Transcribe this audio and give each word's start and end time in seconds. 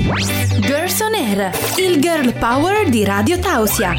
Girls 0.00 1.00
on 1.00 1.12
Air, 1.12 1.50
il 1.76 2.00
girl 2.00 2.32
power 2.38 2.88
di 2.88 3.04
Radio 3.04 3.36
Tausia. 3.40 3.94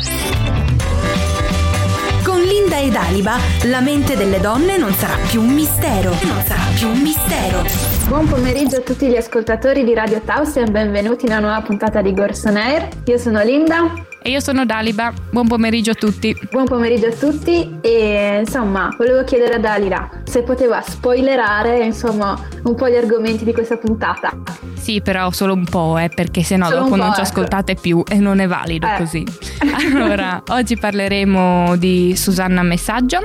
Con 2.24 2.40
Linda 2.40 2.80
ed 2.80 2.96
Aliba, 2.96 3.36
la 3.64 3.82
mente 3.82 4.16
delle 4.16 4.40
donne 4.40 4.78
non 4.78 4.94
sarà 4.94 5.18
più 5.28 5.42
un 5.42 5.54
mistero. 5.54 6.12
Non 6.12 6.42
sarà 6.46 6.62
più 6.74 6.88
un 6.88 7.02
mistero. 7.02 7.66
Buon 8.08 8.30
pomeriggio 8.30 8.78
a 8.78 8.82
tutti 8.82 9.08
gli 9.08 9.18
ascoltatori 9.18 9.84
di 9.84 9.94
Radio 9.94 10.22
Tausia 10.22 10.64
e 10.64 10.72
benvenuti 10.72 11.26
in 11.26 11.32
una 11.32 11.42
nuova 11.42 11.62
puntata 11.62 12.02
di 12.02 12.14
Girls 12.14 12.46
on 12.46 12.56
Air. 12.56 12.88
Io 13.04 13.18
sono 13.18 13.44
Linda. 13.44 14.09
E 14.22 14.32
io 14.32 14.42
sono 14.42 14.66
Daliba, 14.66 15.14
buon 15.32 15.48
pomeriggio 15.48 15.92
a 15.92 15.94
tutti. 15.94 16.36
Buon 16.52 16.66
pomeriggio 16.66 17.08
a 17.08 17.14
tutti 17.14 17.78
e 17.80 18.40
insomma 18.40 18.94
volevo 18.98 19.24
chiedere 19.24 19.56
a 19.56 19.60
Dalila 19.60 20.10
se 20.26 20.44
poteva 20.44 20.82
spoilerare 20.82 21.86
insomma 21.86 22.38
un 22.64 22.76
po' 22.76 22.90
gli 22.90 22.96
argomenti 22.96 23.46
di 23.46 23.54
questa 23.54 23.78
puntata. 23.78 24.38
Sì, 24.74 25.02
però 25.02 25.32
solo 25.32 25.54
un 25.54 25.64
po', 25.64 25.98
eh, 25.98 26.10
perché 26.10 26.44
sennò 26.44 26.68
solo 26.68 26.82
dopo 26.82 26.96
non 26.98 27.14
ci 27.14 27.22
ecco. 27.22 27.30
ascoltate 27.30 27.76
più 27.76 28.04
e 28.10 28.16
non 28.16 28.40
è 28.40 28.48
valido 28.48 28.88
eh. 28.88 28.98
così. 28.98 29.24
Allora, 29.80 30.44
oggi 30.48 30.78
parleremo 30.78 31.78
di 31.78 32.14
Susanna 32.16 32.62
Messaggio, 32.62 33.20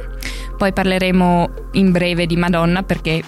poi 0.56 0.72
parleremo 0.72 1.50
in 1.72 1.90
breve 1.90 2.26
di 2.26 2.36
Madonna 2.36 2.84
perché 2.84 3.22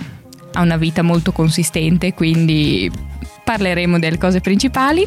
ha 0.53 0.61
una 0.61 0.77
vita 0.77 1.03
molto 1.03 1.33
consistente, 1.33 2.15
quindi 2.15 2.91
parleremo 3.45 3.99
delle 3.99 4.19
cose 4.19 4.41
principali. 4.41 5.07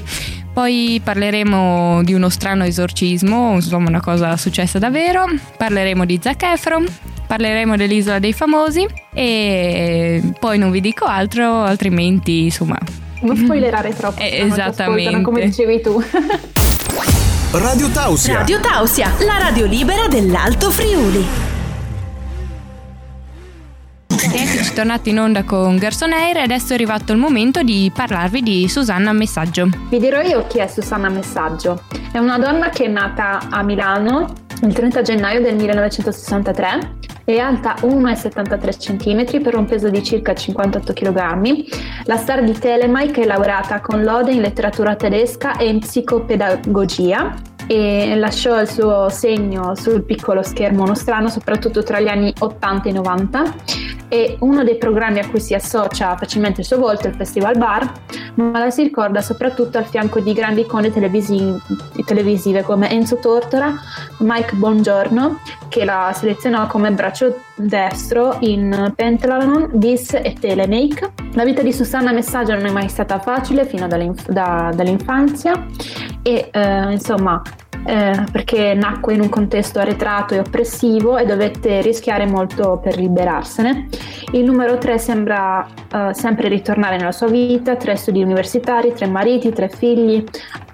Poi 0.60 1.00
parleremo 1.02 2.04
di 2.04 2.14
uno 2.14 2.28
strano 2.28 2.66
esorcismo, 2.66 3.54
insomma 3.54 3.88
una 3.88 4.02
cosa 4.02 4.36
successa 4.36 4.78
davvero. 4.78 5.24
Parleremo 5.56 6.04
di 6.04 6.20
Zac 6.22 6.44
Efron, 6.44 6.86
parleremo 7.28 7.78
dell'isola 7.78 8.20
dei 8.20 8.34
famosi 8.34 8.86
e 9.14 10.22
poi 10.38 10.58
non 10.58 10.70
vi 10.72 10.82
dico 10.82 11.06
altro, 11.06 11.64
altrimenti 11.64 12.44
insomma... 12.44 12.78
Non 13.22 13.38
spoilerare 13.38 13.96
troppo. 13.96 14.20
Eh, 14.20 14.48
esattamente. 14.48 15.22
Come 15.22 15.46
dicevi 15.46 15.80
tu. 15.80 16.04
Radio 17.54 17.88
Tausia. 17.92 18.40
Radio 18.40 18.60
Tausia, 18.60 19.14
la 19.20 19.38
radio 19.38 19.66
libera 19.66 20.10
dell'Alto 20.10 20.72
Friuli. 20.72 21.49
Eccoci 24.22 24.74
tornati 24.74 25.12
in 25.12 25.20
onda 25.20 25.44
con 25.44 25.78
Gerson 25.78 26.12
Air 26.12 26.38
e 26.38 26.42
adesso 26.42 26.72
è 26.72 26.76
arrivato 26.76 27.14
il 27.14 27.18
momento 27.18 27.64
di 27.64 27.90
parlarvi 27.94 28.42
di 28.42 28.68
Susanna 28.68 29.14
Messaggio. 29.14 29.70
Vi 29.90 29.98
dirò 29.98 30.20
io 30.20 30.46
chi 30.46 30.60
è 30.60 30.68
Susanna 30.68 31.08
Messaggio. 31.08 31.84
È 32.12 32.18
una 32.18 32.38
donna 32.38 32.70
che 32.70 32.84
è 32.84 32.88
nata 32.90 33.48
a 33.50 33.64
Milano 33.64 34.34
il 34.62 34.74
30 34.74 35.02
gennaio 35.04 35.40
del 35.42 35.56
1963 35.56 36.98
è 37.24 37.38
alta 37.38 37.76
1,73 37.76 38.78
cm 38.78 39.42
per 39.42 39.56
un 39.56 39.66
peso 39.66 39.90
di 39.90 40.04
circa 40.04 40.34
58 40.34 40.92
kg. 40.92 41.66
La 42.04 42.18
star 42.18 42.44
di 42.44 42.52
Telemike 42.52 43.22
è 43.22 43.26
laureata 43.26 43.80
con 43.80 44.04
lode 44.04 44.34
in 44.34 44.42
letteratura 44.42 44.96
tedesca 44.96 45.56
e 45.56 45.70
in 45.70 45.80
psicopedagogia 45.80 47.36
e 47.68 48.16
lasciò 48.16 48.60
il 48.60 48.68
suo 48.68 49.10
segno 49.10 49.76
sul 49.76 50.04
piccolo 50.04 50.42
schermo 50.42 50.86
nostrano 50.86 51.30
soprattutto 51.30 51.84
tra 51.84 52.00
gli 52.00 52.08
anni 52.08 52.34
80 52.38 52.90
e 52.90 52.92
90 52.92 53.44
e 54.10 54.36
uno 54.40 54.64
dei 54.64 54.78
programmi 54.78 55.20
a 55.20 55.30
cui 55.30 55.40
si 55.40 55.54
associa 55.54 56.18
facilmente 56.18 56.62
il 56.62 56.68
suo 56.68 56.78
volto 56.78 57.06
è 57.06 57.10
il 57.10 57.16
Festival 57.16 57.58
Bar, 57.58 57.92
ma 58.36 58.60
la 58.60 58.70
si 58.70 58.84
ricorda 58.84 59.22
soprattutto 59.22 59.78
al 59.78 59.86
fianco 59.86 60.20
di 60.20 60.34
grandi 60.34 60.62
icone 60.62 60.92
televisi- 60.92 61.56
televisive 62.06 62.64
come 62.64 62.90
Enzo 62.90 63.18
Tortora, 63.18 63.74
Mike 64.18 64.56
Bongiorno, 64.56 65.40
che 65.70 65.86
la 65.86 66.12
selezionò 66.14 66.68
come 66.68 66.92
braccio 66.92 67.42
destro 67.56 68.38
in 68.42 68.92
Pentalanon, 68.96 69.70
Dis 69.74 70.14
e 70.14 70.36
Telemake. 70.40 71.12
La 71.34 71.44
vita 71.44 71.62
di 71.62 71.72
Susanna 71.72 72.12
Messaggio 72.12 72.54
non 72.56 72.66
è 72.66 72.72
mai 72.72 72.90
stata 72.90 73.20
facile 73.20 73.66
fino 73.66 73.88
dall'inf- 73.88 74.30
da, 74.30 74.72
dall'infanzia 74.74 75.66
e 76.24 76.50
eh, 76.52 76.92
insomma 76.92 77.42
eh, 77.86 78.24
perché 78.32 78.74
nacque 78.74 79.14
in 79.14 79.22
un 79.22 79.30
contesto 79.30 79.80
arretrato 79.80 80.34
e 80.34 80.40
oppressivo 80.40 81.18
e 81.18 81.26
dovette 81.26 81.82
rischiare 81.82 82.26
molto 82.26 82.80
per 82.82 82.98
liberarsene. 82.98 83.88
Il 84.34 84.44
numero 84.44 84.78
3 84.78 84.98
sembra 84.98 85.66
eh, 85.92 86.14
sempre 86.14 86.48
ritornare 86.50 86.98
nella 86.98 87.12
sua 87.12 87.28
vita, 87.28 87.76
tre 87.76 87.96
studi 87.96 88.22
universitari, 88.22 88.94
tre 88.94 89.08
mariti, 89.08 89.52
tre 89.52 89.70
figli, 89.70 90.24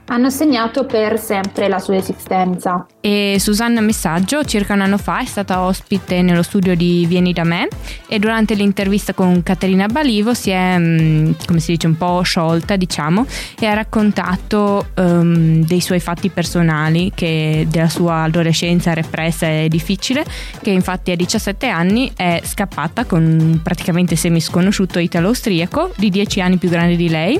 hanno 0.08 0.30
segnato 0.30 0.86
per 0.86 1.20
sempre 1.20 1.68
la 1.68 1.80
sua 1.80 1.96
esistenza. 1.96 2.86
E 3.00 3.38
Susanna 3.40 3.82
Messaggio 3.82 4.44
circa 4.44 4.74
un 4.74 4.82
anno 4.82 4.98
fa 4.98 5.20
è 5.20 5.26
stata 5.26 5.62
ospite 5.62 6.22
nello 6.22 6.44
studio 6.44 6.76
di 6.76 7.06
Vieni 7.08 7.34
da 7.34 7.44
me 7.44 7.68
e 8.08 8.20
durante 8.20 8.54
l'intervista 8.54 9.14
con 9.14 9.42
Caterina 9.42 9.88
Balivo 9.88 10.34
si 10.34 10.52
è, 10.52 10.78
mm, 10.78 11.32
come 11.46 11.60
si 11.60 11.72
dice, 11.72 11.88
un 11.88 11.98
po' 11.98 12.22
sciolta, 12.22 12.76
diciamo, 12.76 13.26
e 13.60 13.66
ha 13.66 13.74
raccontato 13.74 14.88
um, 14.98 15.64
dei 15.64 15.82
suoi 15.82 16.00
fatti 16.00 16.30
personali, 16.30 16.95
che 17.14 17.66
della 17.70 17.90
sua 17.90 18.24
adolescenza 18.24 18.94
repressa 18.94 19.48
e 19.48 19.68
difficile, 19.68 20.26
che 20.62 20.72
infatti 20.72 21.12
a 21.12 21.16
17 21.16 21.68
anni 21.68 22.12
è 22.16 22.42
scappata 22.44 23.06
con 23.06 23.24
un 23.24 23.62
praticamente 23.62 24.16
semisconosciuto 24.16 25.00
italo-austriaco 25.00 25.94
di 25.96 26.10
10 26.10 26.42
anni 26.42 26.58
più 26.58 26.70
grande 26.70 26.96
di 26.96 27.10
lei 27.10 27.40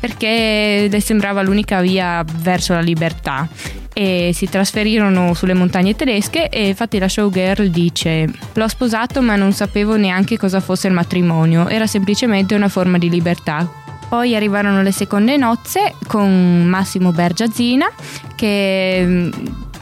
perché 0.00 0.86
le 0.88 1.00
sembrava 1.00 1.42
l'unica 1.42 1.80
via 1.80 2.24
verso 2.40 2.72
la 2.72 2.80
libertà 2.80 3.48
e 3.92 4.30
si 4.32 4.48
trasferirono 4.48 5.34
sulle 5.34 5.54
montagne 5.54 5.96
tedesche 5.96 6.48
e 6.48 6.68
infatti 6.68 6.98
la 6.98 7.08
showgirl 7.08 7.68
dice 7.68 8.28
l'ho 8.52 8.68
sposato 8.68 9.20
ma 9.22 9.34
non 9.34 9.52
sapevo 9.52 9.96
neanche 9.96 10.36
cosa 10.36 10.60
fosse 10.60 10.86
il 10.86 10.94
matrimonio, 10.94 11.66
era 11.66 11.86
semplicemente 11.86 12.54
una 12.54 12.68
forma 12.68 12.96
di 12.96 13.10
libertà. 13.10 13.86
Poi 14.08 14.34
arrivarono 14.34 14.82
le 14.82 14.92
seconde 14.92 15.36
nozze 15.36 15.94
con 16.06 16.64
Massimo 16.64 17.12
Bergiazina 17.12 17.90
che 18.34 19.30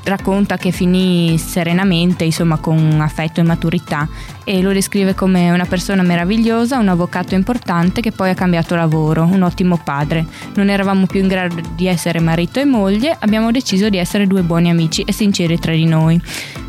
racconta 0.07 0.57
che 0.57 0.71
finì 0.71 1.37
serenamente, 1.37 2.25
insomma 2.25 2.59
con 2.59 3.01
affetto 3.01 3.41
e 3.41 3.43
maturità 3.43 4.09
e 4.45 4.63
lo 4.63 4.73
descrive 4.73 5.15
come 5.15 5.51
una 5.51 5.65
persona 5.65 6.03
meravigliosa, 6.03 6.79
un 6.79 6.89
avvocato 6.89 7.35
importante 7.35 8.01
che 8.01 8.13
poi 8.13 8.31
ha 8.31 8.35
cambiato 8.35 8.77
lavoro, 8.77 9.25
un 9.25 9.43
ottimo 9.43 9.77
padre. 9.83 10.25
Non 10.55 10.71
eravamo 10.71 11.07
più 11.07 11.21
in 11.21 11.27
grado 11.27 11.57
di 11.75 11.89
essere 11.89 12.21
marito 12.21 12.61
e 12.61 12.65
moglie, 12.65 13.17
abbiamo 13.19 13.51
deciso 13.51 13.89
di 13.89 13.99
essere 13.99 14.29
due 14.29 14.43
buoni 14.43 14.71
amici 14.71 15.03
e 15.03 15.13
sinceri 15.13 15.59
tra 15.59 15.73
di 15.73 15.85
noi, 15.85 16.21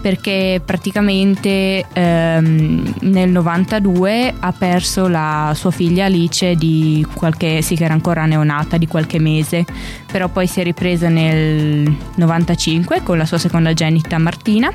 perché 0.01 0.59
praticamente 0.65 1.85
ehm, 1.93 2.95
nel 3.01 3.29
92 3.29 4.33
ha 4.39 4.51
perso 4.51 5.07
la 5.07 5.53
sua 5.55 5.69
figlia 5.69 6.05
Alice 6.05 6.55
di 6.55 7.05
qualche, 7.13 7.61
sì 7.61 7.75
che 7.75 7.83
era 7.83 7.93
ancora 7.93 8.25
neonata, 8.25 8.77
di 8.77 8.87
qualche 8.87 9.19
mese, 9.19 9.63
però 10.11 10.27
poi 10.29 10.47
si 10.47 10.59
è 10.59 10.63
ripresa 10.63 11.09
nel 11.09 11.95
95 12.15 13.03
con 13.03 13.17
la 13.17 13.25
sua 13.25 13.37
seconda 13.37 13.73
genita 13.73 14.17
Martina 14.17 14.71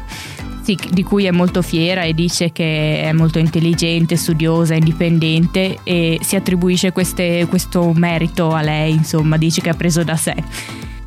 di 0.91 1.03
cui 1.03 1.25
è 1.25 1.33
molto 1.33 1.61
fiera 1.61 2.03
e 2.03 2.15
dice 2.15 2.53
che 2.53 3.03
è 3.03 3.13
molto 3.13 3.39
intelligente, 3.41 4.17
studiosa, 4.17 4.75
indipendente 4.75 5.79
e 5.83 6.19
si 6.23 6.37
attribuisce 6.37 6.93
queste, 6.93 7.47
questo 7.49 7.93
merito 7.93 8.53
a 8.53 8.63
lei, 8.63 8.93
insomma, 8.93 9.37
dice 9.37 9.61
che 9.61 9.71
ha 9.71 9.75
preso 9.75 10.05
da 10.05 10.17
sé. 10.17 10.35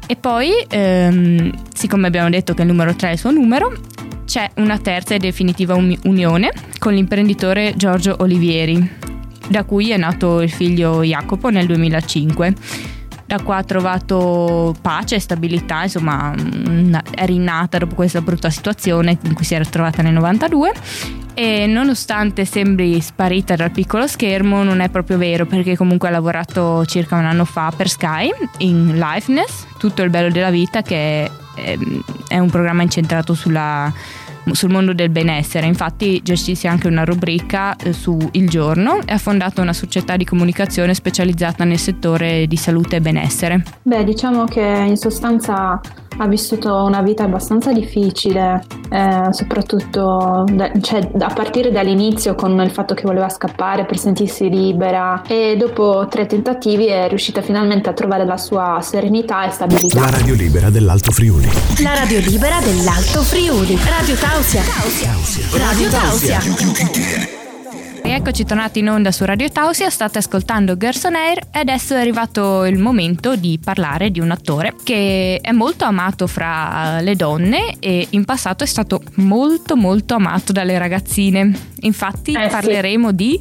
E 0.08 0.16
poi, 0.18 0.52
ehm, 0.68 1.52
siccome 1.74 2.08
abbiamo 2.08 2.30
detto 2.30 2.54
che 2.54 2.62
il 2.62 2.68
numero 2.68 2.94
3 2.96 3.10
è 3.10 3.12
il 3.14 3.18
suo 3.18 3.32
numero, 3.32 3.74
c'è 4.26 4.50
una 4.56 4.78
terza 4.78 5.16
e 5.16 5.20
definitiva 5.20 5.74
unione 5.76 6.52
con 6.78 6.94
l'imprenditore 6.94 7.74
Giorgio 7.78 8.16
Olivieri, 8.20 8.88
da 9.48 9.64
cui 9.64 9.92
è 9.92 9.98
nato 9.98 10.42
il 10.42 10.52
figlio 10.52 11.02
Jacopo 11.02 11.50
nel 11.50 11.66
2005 11.66 12.54
da 13.26 13.42
qua 13.42 13.58
ha 13.58 13.64
trovato 13.64 14.76
pace 14.82 15.16
e 15.16 15.20
stabilità, 15.20 15.84
insomma 15.84 16.34
è 17.12 17.26
rinata 17.26 17.80
dopo 17.80 17.96
questa 17.96 18.22
brutta 18.22 18.50
situazione 18.50 19.18
in 19.22 19.34
cui 19.34 19.44
si 19.44 19.56
era 19.56 19.66
trovata 19.66 20.02
nel 20.02 20.14
92 20.14 20.72
e 21.34 21.68
nonostante 21.68 22.46
sembri 22.46 23.02
sparita 23.02 23.56
dal 23.56 23.72
piccolo 23.72 24.08
schermo 24.08 24.64
non 24.64 24.80
è 24.80 24.90
proprio 24.90 25.18
vero 25.18 25.46
perché 25.46 25.76
comunque 25.76 26.08
ha 26.08 26.12
lavorato 26.12 26.86
circa 26.86 27.18
un 27.18 27.26
anno 27.26 27.44
fa 27.44 27.74
per 27.76 27.90
Sky 27.90 28.30
in 28.60 28.98
Liveness, 28.98 29.66
tutto 29.78 30.02
il 30.02 30.10
bello 30.10 30.32
della 30.32 30.50
vita 30.50 30.82
che 30.82 31.30
è, 31.56 31.78
è 32.28 32.40
un 32.40 32.50
programma 32.50 32.84
incentrato 32.84 33.34
sulla 33.34 33.92
sul 34.52 34.72
mondo 34.72 34.94
del 34.94 35.10
benessere. 35.10 35.66
Infatti 35.66 36.22
gestisce 36.24 36.68
anche 36.68 36.88
una 36.88 37.04
rubrica 37.04 37.76
eh, 37.76 37.94
su 37.94 38.18
Il 38.34 38.50
Giorno 38.50 39.00
e 39.06 39.14
ha 39.14 39.18
fondato 39.18 39.62
una 39.62 39.74
società 39.74 40.18
di 40.18 40.26
comunicazione 40.26 40.94
specializzata 40.94 41.64
nel 41.64 41.80
settore 41.80 42.48
di 42.48 42.58
salute 42.58 42.98
e 42.98 43.02
benessere. 43.02 43.64
Beh, 43.82 44.04
diciamo 44.04 44.46
che 44.46 44.62
in 44.62 44.98
sostanza 44.98 45.80
ha 46.18 46.28
vissuto 46.28 46.74
una 46.84 47.02
vita 47.02 47.24
abbastanza 47.24 47.72
difficile, 47.72 48.64
eh, 48.90 49.28
soprattutto 49.32 50.46
da, 50.52 50.72
cioè, 50.82 51.10
a 51.20 51.34
partire 51.34 51.72
dall'inizio 51.72 52.36
con 52.36 52.60
il 52.62 52.72
fatto 52.72 52.94
che 52.94 53.04
voleva 53.04 53.30
scappare 53.30 53.86
per 53.86 53.98
sentirsi 53.98 54.50
libera 54.50 55.22
e 55.28 55.56
dopo 55.58 56.08
tre 56.10 56.26
tentativi 56.26 56.88
è 56.88 57.08
riuscita 57.08 57.42
finalmente 57.42 57.90
a 57.90 57.94
trovare 57.94 58.26
la 58.26 58.38
sua 58.38 58.80
serenità 58.82 59.46
e 59.46 59.52
stabilità. 59.52 60.00
La 60.00 60.10
radio 60.10 60.36
libera 60.36 60.70
dell'Alto 60.70 61.12
Friuli. 61.12 61.50
La 61.82 61.94
radio 61.94 62.20
libera 62.20 62.60
dell'Alto 62.60 63.22
Friuli. 63.22 63.78
Radio 63.84 64.16
Tausia. 64.16 64.62
Radio 64.64 65.90
Tausia. 65.90 66.40
Radio 66.40 66.40
Tausia. 66.40 67.45
Eccoci 68.08 68.46
tornati 68.46 68.80
in 68.80 68.90
onda 68.90 69.12
su 69.12 69.26
Radio 69.26 69.50
Tausia, 69.50 69.90
state 69.90 70.20
ascoltando 70.20 70.78
Gerson 70.78 71.16
Air 71.16 71.40
e 71.52 71.60
adesso 71.60 71.96
è 71.96 72.00
arrivato 72.00 72.66
il 72.66 72.78
momento 72.78 73.36
di 73.36 73.60
parlare 73.62 74.12
di 74.12 74.20
un 74.20 74.32
attore 74.32 74.74
che 74.84 75.40
è 75.42 75.52
molto 75.52 75.86
amato 75.86 76.28
fra 76.28 77.00
le 77.02 77.16
donne 77.16 77.76
e 77.80 78.08
in 78.12 78.24
passato 78.24 78.64
è 78.64 78.68
stato 78.68 79.02
molto 79.16 79.76
molto 79.76 80.16
amato 80.16 80.52
dalle 80.52 80.78
ragazzine. 80.78 81.52
Infatti 81.82 82.32
eh, 82.32 82.48
parleremo 82.48 83.10
sì. 83.10 83.16
di 83.16 83.40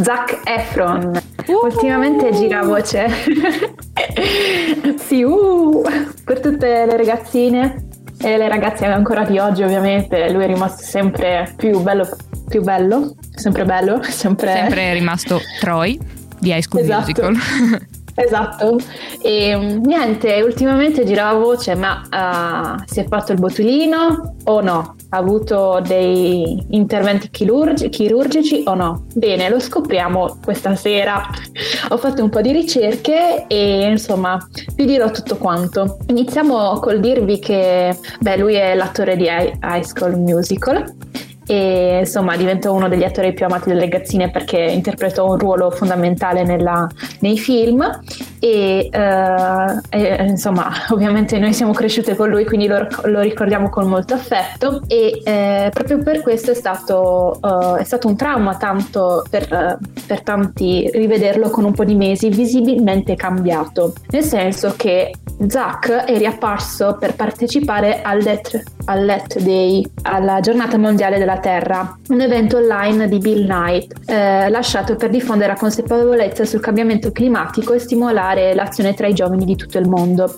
Zac 0.00 0.40
Efron. 0.44 1.22
Uh. 1.46 1.66
Ultimamente 1.66 2.32
gira 2.32 2.62
voce. 2.62 3.08
sì, 4.98 5.22
uh, 5.22 5.82
per 6.24 6.40
tutte 6.40 6.86
le 6.86 6.96
ragazzine 6.96 7.90
e 8.22 8.36
le 8.36 8.48
ragazze 8.48 8.86
ancora 8.86 9.24
di 9.24 9.38
oggi 9.38 9.62
ovviamente 9.62 10.30
lui 10.30 10.44
è 10.44 10.46
rimasto 10.46 10.82
sempre 10.82 11.52
più 11.56 11.80
bello 11.80 12.06
più 12.52 12.60
bello, 12.60 13.14
sempre 13.34 13.64
bello, 13.64 14.02
sempre... 14.04 14.52
Sempre 14.52 14.92
rimasto 14.92 15.40
Troy 15.58 15.98
di 16.38 16.50
High 16.50 16.60
School 16.60 16.82
esatto. 16.82 17.00
Musical. 17.00 17.36
Esatto, 18.14 18.76
e 19.22 19.56
niente, 19.56 20.42
ultimamente 20.42 21.02
girava 21.06 21.38
voce, 21.38 21.74
ma 21.74 22.76
uh, 22.76 22.82
si 22.84 23.00
è 23.00 23.08
fatto 23.08 23.32
il 23.32 23.38
botulino 23.38 24.34
o 24.44 24.60
no? 24.60 24.96
Avuto 25.14 25.82
dei 25.86 26.66
interventi 26.70 27.28
chirurgi- 27.28 27.90
chirurgici 27.90 28.62
o 28.64 28.74
no? 28.74 29.04
Bene, 29.14 29.50
lo 29.50 29.60
scopriamo 29.60 30.38
questa 30.42 30.74
sera. 30.74 31.22
Ho 31.90 31.98
fatto 31.98 32.22
un 32.22 32.30
po' 32.30 32.40
di 32.40 32.50
ricerche 32.50 33.44
e 33.46 33.90
insomma 33.90 34.38
vi 34.74 34.86
dirò 34.86 35.10
tutto 35.10 35.36
quanto. 35.36 35.98
Iniziamo 36.06 36.78
col 36.80 37.00
dirvi 37.00 37.38
che 37.38 37.94
beh, 38.20 38.36
lui 38.38 38.54
è 38.54 38.74
l'attore 38.74 39.16
di 39.16 39.24
High 39.24 39.82
School 39.82 40.18
Musical 40.18 40.94
e 41.46 41.98
insomma 42.00 42.36
diventò 42.36 42.72
uno 42.72 42.88
degli 42.88 43.04
attori 43.04 43.32
più 43.32 43.46
amati 43.46 43.68
delle 43.68 43.80
ragazzine 43.80 44.30
perché 44.30 44.58
interpretò 44.58 45.28
un 45.28 45.38
ruolo 45.38 45.70
fondamentale 45.70 46.44
nella, 46.44 46.86
nei 47.20 47.38
film. 47.38 48.00
E, 48.38 48.88
uh, 48.92 49.80
e, 49.88 50.24
insomma 50.28 50.70
ovviamente 50.90 51.38
noi 51.38 51.52
siamo 51.52 51.72
cresciute 51.72 52.16
con 52.16 52.28
lui 52.28 52.44
quindi 52.44 52.66
lo, 52.66 52.86
lo 53.04 53.20
ricordiamo 53.20 53.68
con 53.68 53.88
molto 53.88 54.14
affetto. 54.14 54.82
E 54.86 55.20
eh, 55.24 55.70
proprio 55.72 55.98
per 56.02 56.22
questo 56.22 56.52
è 56.52 56.54
stato, 56.54 57.38
uh, 57.40 57.76
è 57.76 57.84
stato 57.84 58.08
un 58.08 58.16
trauma 58.16 58.56
tanto 58.56 59.24
per, 59.28 59.48
uh, 59.50 60.02
per 60.06 60.22
tanti 60.22 60.88
rivederlo 60.92 61.50
con 61.50 61.64
un 61.64 61.72
po' 61.72 61.84
di 61.84 61.94
mesi 61.94 62.28
visibilmente 62.28 63.14
cambiato. 63.14 63.94
Nel 64.10 64.24
senso 64.24 64.74
che 64.76 65.12
Zach 65.46 65.90
è 65.90 66.16
riapparso 66.16 66.96
per 66.98 67.14
partecipare 67.14 68.02
al 68.02 68.18
Let, 68.18 68.62
al 68.84 69.04
Let 69.04 69.40
Day, 69.40 69.84
alla 70.02 70.40
giornata 70.40 70.76
mondiale 70.78 71.18
della 71.18 71.38
Terra, 71.38 71.96
un 72.08 72.20
evento 72.20 72.56
online 72.56 73.08
di 73.08 73.18
Bill 73.18 73.44
Knight, 73.44 73.94
eh, 74.06 74.48
lasciato 74.48 74.96
per 74.96 75.10
diffondere 75.10 75.52
la 75.52 75.58
consapevolezza 75.58 76.44
sul 76.44 76.60
cambiamento 76.60 77.12
climatico 77.12 77.72
e 77.72 77.78
stimolare 77.78 78.54
l'azione 78.54 78.94
tra 78.94 79.06
i 79.06 79.14
giovani 79.14 79.44
di 79.44 79.56
tutto 79.56 79.78
il 79.78 79.88
mondo. 79.88 80.34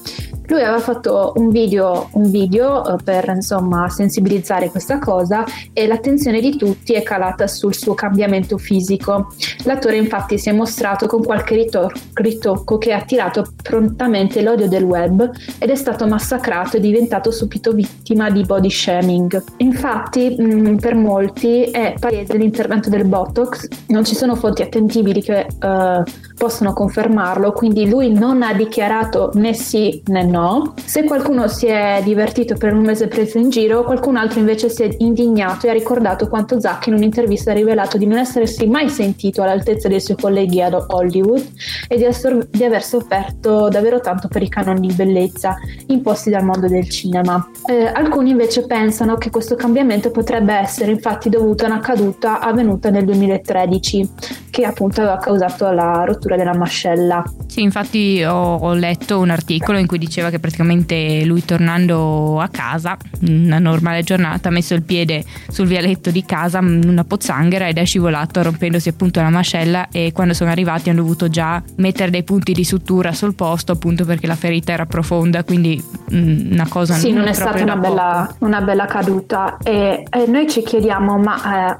Lui 0.46 0.60
aveva 0.60 0.78
fatto 0.78 1.32
un 1.36 1.48
video, 1.48 2.08
un 2.12 2.30
video 2.30 2.82
uh, 2.82 2.96
per 3.02 3.32
insomma 3.34 3.88
sensibilizzare 3.88 4.68
questa 4.68 4.98
cosa 4.98 5.44
e 5.72 5.86
l'attenzione 5.86 6.40
di 6.40 6.56
tutti 6.56 6.92
è 6.92 7.02
calata 7.02 7.46
sul 7.46 7.74
suo 7.74 7.94
cambiamento 7.94 8.58
fisico. 8.58 9.32
L'attore 9.64 9.96
infatti 9.96 10.38
si 10.38 10.50
è 10.50 10.52
mostrato 10.52 11.06
con 11.06 11.22
qualche 11.22 11.54
ritor- 11.54 11.98
ritocco 12.14 12.76
che 12.76 12.92
ha 12.92 12.98
attirato 12.98 13.46
prontamente 13.62 14.42
l'odio 14.42 14.68
del 14.68 14.84
web 14.84 15.30
ed 15.58 15.70
è 15.70 15.74
stato 15.76 16.06
massacrato 16.06 16.76
e 16.76 16.80
diventato 16.80 17.30
subito 17.30 17.72
vittima 17.72 18.28
body 18.42 18.70
shaming. 18.70 19.42
Infatti 19.58 20.34
mh, 20.38 20.70
mm, 20.70 20.76
per 20.76 20.94
molti 20.94 21.62
è 21.64 21.94
palese 21.98 22.36
l'intervento 22.36 22.88
del 22.88 23.04
Botox, 23.06 23.68
non 23.88 24.04
ci 24.04 24.14
sono 24.14 24.34
fonti 24.34 24.62
attendibili 24.62 25.22
che 25.22 25.46
uh, 25.60 26.02
possono 26.36 26.72
confermarlo, 26.72 27.52
quindi 27.52 27.88
lui 27.88 28.12
non 28.12 28.42
ha 28.42 28.52
dichiarato 28.52 29.30
né 29.34 29.54
sì 29.54 30.02
né 30.06 30.24
no. 30.24 30.74
Se 30.84 31.04
qualcuno 31.04 31.48
si 31.48 31.66
è 31.66 32.00
divertito 32.04 32.56
per 32.56 32.72
un 32.72 32.84
mese 32.84 33.08
preso 33.08 33.38
in 33.38 33.50
giro, 33.50 33.84
qualcun 33.84 34.16
altro 34.16 34.40
invece 34.40 34.68
si 34.68 34.82
è 34.82 34.94
indignato 34.98 35.66
e 35.66 35.70
ha 35.70 35.72
ricordato 35.72 36.28
quanto 36.28 36.60
Zack 36.60 36.88
in 36.88 36.94
un'intervista 36.94 37.50
ha 37.50 37.54
rivelato 37.54 37.98
di 37.98 38.06
non 38.06 38.18
essersi 38.18 38.66
mai 38.66 38.88
sentito 38.88 39.42
all'altezza 39.42 39.88
dei 39.88 40.00
suoi 40.00 40.16
colleghi 40.16 40.60
ad 40.62 40.74
Hollywood 40.88 41.44
e 41.88 41.96
di, 41.96 42.04
essere, 42.04 42.46
di 42.50 42.64
aver 42.64 42.82
sofferto 42.82 43.68
davvero 43.68 44.00
tanto 44.00 44.28
per 44.28 44.42
i 44.42 44.48
canoni 44.48 44.88
di 44.88 44.92
bellezza 44.94 45.56
imposti 45.86 46.30
dal 46.30 46.44
mondo 46.44 46.66
del 46.68 46.88
cinema. 46.88 47.48
Eh, 47.66 47.86
alcuni 47.86 48.23
invece 48.30 48.66
pensano 48.66 49.16
che 49.16 49.30
questo 49.30 49.54
cambiamento 49.54 50.10
potrebbe 50.10 50.54
essere 50.54 50.90
infatti 50.90 51.28
dovuto 51.28 51.64
a 51.64 51.68
una 51.68 51.80
caduta 51.80 52.40
avvenuta 52.40 52.90
nel 52.90 53.04
2013 53.04 54.10
che 54.50 54.64
appunto 54.64 55.00
aveva 55.00 55.18
causato 55.18 55.70
la 55.70 56.04
rottura 56.04 56.36
della 56.36 56.54
mascella. 56.54 57.24
Sì, 57.46 57.62
infatti 57.62 58.22
ho, 58.22 58.56
ho 58.56 58.72
letto 58.74 59.18
un 59.18 59.30
articolo 59.30 59.78
in 59.78 59.86
cui 59.86 59.98
diceva 59.98 60.30
che 60.30 60.38
praticamente 60.38 61.24
lui 61.24 61.44
tornando 61.44 62.40
a 62.40 62.48
casa, 62.48 62.96
una 63.28 63.58
normale 63.58 64.02
giornata, 64.02 64.48
ha 64.48 64.52
messo 64.52 64.74
il 64.74 64.82
piede 64.82 65.24
sul 65.48 65.66
vialetto 65.66 66.10
di 66.10 66.24
casa 66.24 66.58
in 66.60 66.82
una 66.86 67.04
pozzanghera 67.04 67.66
ed 67.66 67.78
è 67.78 67.84
scivolato 67.84 68.42
rompendosi 68.42 68.88
appunto 68.88 69.20
la 69.20 69.30
mascella 69.30 69.88
e 69.90 70.12
quando 70.12 70.34
sono 70.34 70.50
arrivati 70.50 70.88
hanno 70.88 71.00
dovuto 71.00 71.28
già 71.28 71.62
mettere 71.76 72.10
dei 72.10 72.22
punti 72.22 72.52
di 72.52 72.64
sutura 72.64 73.12
sul 73.12 73.34
posto 73.34 73.72
appunto 73.72 74.04
perché 74.04 74.26
la 74.26 74.36
ferita 74.36 74.72
era 74.72 74.86
profonda, 74.86 75.42
quindi 75.42 75.82
mh, 76.10 76.52
una 76.52 76.68
cosa 76.68 76.94
sì, 76.94 77.10
non, 77.10 77.20
non 77.20 77.28
è 77.28 77.32
stata 77.32 77.62
una 77.62 77.76
bella, 77.76 78.13
una 78.40 78.60
bella, 78.60 78.86
caduta 78.86 79.56
e, 79.62 80.04
e, 80.10 80.26
noi 80.26 80.48
ci 80.48 80.62
chiediamo 80.62 81.18
ma 81.18 81.70
eh, 81.70 81.76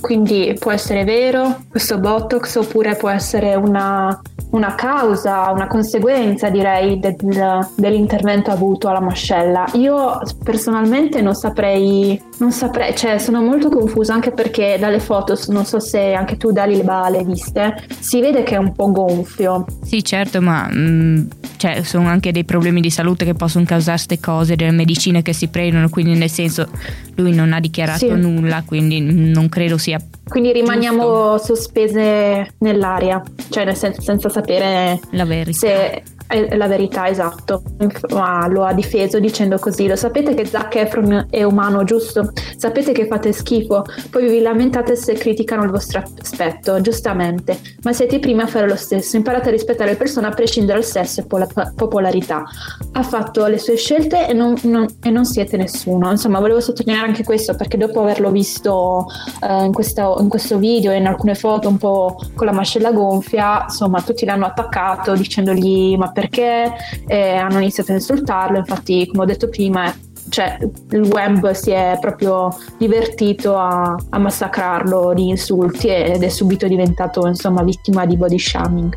quindi 0.00 0.56
può 0.58 0.72
essere 0.72 1.04
vero 1.04 1.62
questo 1.68 1.98
Botox 1.98 2.56
oppure 2.56 2.96
può 2.96 3.08
essere 3.08 3.54
una 3.54 4.20
una 4.50 4.74
causa, 4.74 5.50
una 5.50 5.66
conseguenza 5.66 6.48
direi 6.48 6.98
del, 6.98 7.68
dell'intervento 7.76 8.50
avuto 8.50 8.88
alla 8.88 9.00
mascella. 9.00 9.66
Io 9.74 10.18
personalmente 10.42 11.20
non 11.20 11.34
saprei, 11.34 12.20
non 12.38 12.52
saprei, 12.52 12.94
cioè 12.94 13.18
sono 13.18 13.40
molto 13.42 13.68
confusa 13.68 14.12
anche 14.14 14.30
perché 14.30 14.76
dalle 14.78 15.00
foto, 15.00 15.38
non 15.48 15.64
so 15.64 15.80
se 15.80 16.12
anche 16.12 16.36
tu 16.36 16.52
Dalila 16.52 17.08
le 17.08 17.24
viste, 17.24 17.84
si 17.98 18.20
vede 18.20 18.42
che 18.42 18.54
è 18.54 18.58
un 18.58 18.72
po' 18.72 18.90
gonfio. 18.90 19.64
Sì 19.82 20.04
certo, 20.04 20.40
ma 20.40 20.68
mh, 20.68 20.78
mm, 20.78 21.26
cioè, 21.56 21.82
sono 21.82 22.08
anche 22.08 22.32
dei 22.32 22.44
problemi 22.44 22.80
di 22.80 22.90
salute 22.90 23.24
che 23.24 23.34
possono 23.34 23.64
causare 23.64 23.96
queste 23.96 24.20
cose, 24.20 24.56
delle 24.56 24.72
medicine 24.72 25.22
che 25.22 25.32
si 25.32 25.48
prendono, 25.48 25.88
quindi 25.88 26.14
nel 26.14 26.30
senso 26.30 26.68
lui 27.16 27.32
non 27.32 27.52
ha 27.52 27.60
dichiarato 27.60 27.98
sì. 27.98 28.08
nulla, 28.08 28.62
quindi 28.66 29.00
non 29.00 29.48
credo 29.48 29.78
sia 29.78 29.98
quindi 30.28 30.52
rimaniamo 30.52 31.36
giusto. 31.36 31.54
sospese 31.54 32.54
nell'aria, 32.58 33.22
cioè 33.48 33.64
nel 33.64 33.76
senso 33.76 34.00
senza 34.00 34.28
sapere 34.28 34.98
la 35.10 35.24
verità. 35.24 35.56
se 35.56 36.02
è 36.26 36.56
la 36.56 36.66
verità, 36.66 37.08
esatto. 37.08 37.62
Ma 38.10 38.46
lo 38.48 38.64
ha 38.64 38.72
difeso 38.72 39.18
dicendo 39.18 39.58
così: 39.58 39.86
Lo 39.86 39.96
sapete 39.96 40.34
che 40.34 40.44
Zac 40.44 40.74
Efron 40.76 41.26
è 41.30 41.42
umano, 41.42 41.84
giusto? 41.84 42.32
Sapete 42.56 42.92
che 42.92 43.06
fate 43.06 43.32
schifo, 43.32 43.84
poi 44.10 44.28
vi 44.28 44.40
lamentate 44.40 44.96
se 44.96 45.14
criticano 45.14 45.64
il 45.64 45.70
vostro 45.70 46.02
aspetto, 46.20 46.80
giustamente. 46.80 47.58
Ma 47.82 47.92
siete 47.92 48.16
i 48.16 48.18
primi 48.18 48.42
a 48.42 48.46
fare 48.46 48.68
lo 48.68 48.76
stesso. 48.76 49.16
Imparate 49.16 49.48
a 49.48 49.52
rispettare 49.52 49.90
le 49.90 49.96
persone 49.96 50.26
a 50.26 50.30
prescindere 50.30 50.78
dal 50.78 50.84
sesso 50.84 51.20
e 51.20 51.26
pola- 51.26 51.48
popolarità. 51.74 52.44
Ha 52.92 53.02
fatto 53.02 53.46
le 53.46 53.58
sue 53.58 53.76
scelte 53.76 54.28
e 54.28 54.32
non, 54.32 54.54
non, 54.62 54.86
e 55.02 55.10
non, 55.10 55.24
siete 55.24 55.56
nessuno. 55.56 56.10
Insomma, 56.10 56.40
volevo 56.40 56.60
sottolineare 56.60 57.06
anche 57.06 57.24
questo 57.24 57.54
perché 57.54 57.76
dopo 57.76 58.00
averlo 58.00 58.30
visto 58.30 59.06
uh, 59.40 59.64
in, 59.64 59.72
questo, 59.72 60.16
in 60.20 60.28
questo 60.28 60.58
video 60.58 60.92
e 60.92 60.96
in 60.96 61.06
alcune 61.06 61.34
foto 61.34 61.68
un 61.68 61.78
po' 61.78 62.16
con 62.34 62.46
la 62.46 62.52
mascella 62.52 62.92
gonfia, 62.92 63.64
insomma, 63.64 64.02
tutti 64.02 64.24
l'hanno 64.24 64.46
attaccato 64.46 65.14
dicendogli: 65.14 65.96
Ma 65.96 66.10
perché 66.16 66.72
eh, 67.06 67.34
hanno 67.34 67.58
iniziato 67.58 67.92
a 67.92 67.96
insultarlo, 67.96 68.56
infatti 68.56 69.06
come 69.06 69.24
ho 69.24 69.26
detto 69.26 69.50
prima 69.50 69.94
cioè, 70.30 70.56
il 70.90 71.02
web 71.02 71.50
si 71.52 71.70
è 71.70 71.98
proprio 72.00 72.48
divertito 72.78 73.56
a, 73.56 73.94
a 74.08 74.18
massacrarlo 74.18 75.12
di 75.14 75.28
insulti 75.28 75.88
ed 75.88 76.22
è 76.22 76.28
subito 76.28 76.66
diventato 76.66 77.26
insomma 77.26 77.62
vittima 77.62 78.06
di 78.06 78.16
body 78.16 78.38
shaming. 78.38 78.96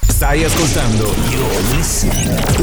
Stai 0.00 0.42
ascoltando 0.42 1.04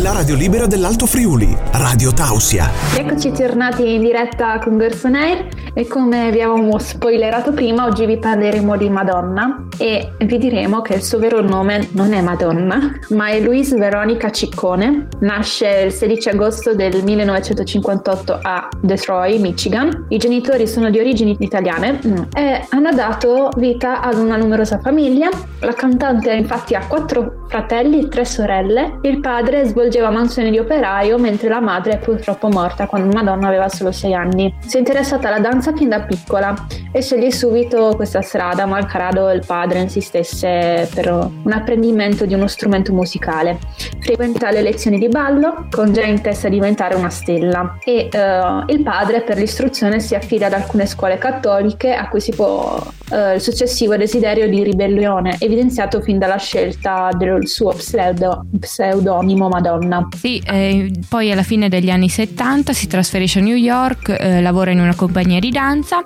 la 0.01 0.13
radio 0.13 0.35
libera 0.35 0.65
dell'Alto 0.65 1.05
Friuli, 1.05 1.55
Radio 1.73 2.11
Tausia. 2.11 2.69
Eccoci 2.95 3.31
tornati 3.31 3.93
in 3.93 4.01
diretta 4.01 4.57
con 4.59 4.77
Gerson 4.77 5.15
Air 5.15 5.60
e 5.73 5.87
come 5.87 6.31
vi 6.31 6.41
avevamo 6.41 6.77
spoilerato 6.79 7.53
prima, 7.53 7.85
oggi 7.85 8.05
vi 8.05 8.17
parleremo 8.17 8.75
di 8.75 8.89
Madonna 8.89 9.67
e 9.77 10.11
vi 10.19 10.37
diremo 10.37 10.81
che 10.81 10.95
il 10.95 11.01
suo 11.01 11.17
vero 11.17 11.41
nome 11.41 11.87
non 11.91 12.13
è 12.13 12.21
Madonna, 12.21 12.91
ma 13.09 13.27
è 13.29 13.39
Louise 13.39 13.77
Veronica 13.77 14.29
Ciccone. 14.31 15.07
Nasce 15.19 15.83
il 15.85 15.91
16 15.91 16.29
agosto 16.29 16.75
del 16.75 17.03
1958 17.03 18.39
a 18.41 18.67
Detroit, 18.79 19.39
Michigan. 19.39 20.05
I 20.09 20.17
genitori 20.17 20.67
sono 20.67 20.89
di 20.89 20.99
origini 20.99 21.35
italiane 21.39 21.99
e 22.35 22.65
hanno 22.69 22.91
dato 22.91 23.49
vita 23.55 24.01
ad 24.01 24.17
una 24.17 24.35
numerosa 24.35 24.79
famiglia. 24.79 25.29
La 25.59 25.73
cantante 25.73 26.31
infatti 26.33 26.75
ha 26.75 26.85
quattro 26.85 27.45
fratelli 27.47 27.99
e 27.99 28.07
tre 28.07 28.25
sorelle. 28.25 28.99
Il 29.01 29.19
padre 29.19 29.65
svolgeva 29.65 30.09
mansioni 30.09 30.51
di 30.51 30.57
operaio 30.57 31.17
mentre 31.17 31.49
la 31.49 31.59
madre 31.59 31.93
è 31.93 31.99
purtroppo 31.99 32.49
morta 32.49 32.87
quando 32.87 33.13
Madonna 33.15 33.47
aveva 33.47 33.69
solo 33.69 33.91
sei 33.91 34.13
anni. 34.13 34.53
Si 34.65 34.77
è 34.77 34.79
interessata 34.79 35.27
alla 35.27 35.39
danza 35.39 35.60
fin 35.75 35.89
da 35.89 36.01
piccola 36.01 36.53
e 36.91 37.01
sceglie 37.01 37.31
subito 37.31 37.93
questa 37.95 38.21
strada, 38.21 38.65
malgrado 38.65 39.29
il 39.29 39.43
padre 39.45 39.79
insistesse 39.79 40.89
per 40.93 41.11
un 41.11 41.51
apprendimento 41.51 42.25
di 42.25 42.33
uno 42.33 42.47
strumento 42.47 42.91
musicale. 42.93 43.59
Frequenta 43.99 44.49
le 44.51 44.61
lezioni 44.61 44.97
di 44.97 45.07
ballo 45.07 45.67
con 45.69 45.93
già 45.93 46.03
in 46.03 46.21
testa 46.21 46.49
diventare 46.49 46.95
una 46.95 47.09
stella 47.09 47.77
e 47.83 48.09
uh, 48.11 48.71
il 48.71 48.81
padre 48.83 49.21
per 49.21 49.37
l'istruzione 49.37 49.99
si 49.99 50.15
affida 50.15 50.47
ad 50.47 50.53
alcune 50.53 50.85
scuole 50.85 51.17
cattoliche 51.17 51.93
a 51.93 52.09
cui 52.09 52.19
si 52.19 52.31
può 52.31 52.81
uh, 53.11 53.35
il 53.35 53.41
successivo 53.41 53.95
desiderio 53.95 54.49
di 54.49 54.63
ribellione 54.63 55.35
evidenziato 55.39 56.01
fin 56.01 56.17
dalla 56.17 56.37
scelta 56.37 57.09
del 57.15 57.47
suo 57.47 57.73
pseudo, 57.73 58.45
pseudonimo 58.59 59.47
Madonna. 59.47 60.07
Sì, 60.17 60.41
eh, 60.45 60.91
poi 61.07 61.31
alla 61.31 61.43
fine 61.43 61.69
degli 61.69 61.89
anni 61.89 62.09
70 62.09 62.73
si 62.73 62.87
trasferisce 62.87 63.39
a 63.39 63.43
New 63.43 63.55
York, 63.55 64.15
eh, 64.19 64.41
lavora 64.41 64.71
in 64.71 64.79
una 64.79 64.95
compagnia 64.95 65.39
di 65.39 65.50
danza 65.51 66.03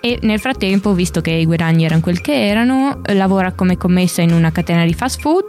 e 0.00 0.18
nel 0.22 0.38
frattempo, 0.38 0.92
visto 0.92 1.20
che 1.20 1.32
i 1.32 1.44
guadagni 1.44 1.84
erano 1.84 2.00
quel 2.00 2.20
che 2.20 2.46
erano, 2.46 3.00
lavora 3.14 3.52
come 3.52 3.76
commessa 3.76 4.22
in 4.22 4.32
una 4.32 4.52
catena 4.52 4.84
di 4.84 4.94
fast 4.94 5.20
food, 5.20 5.46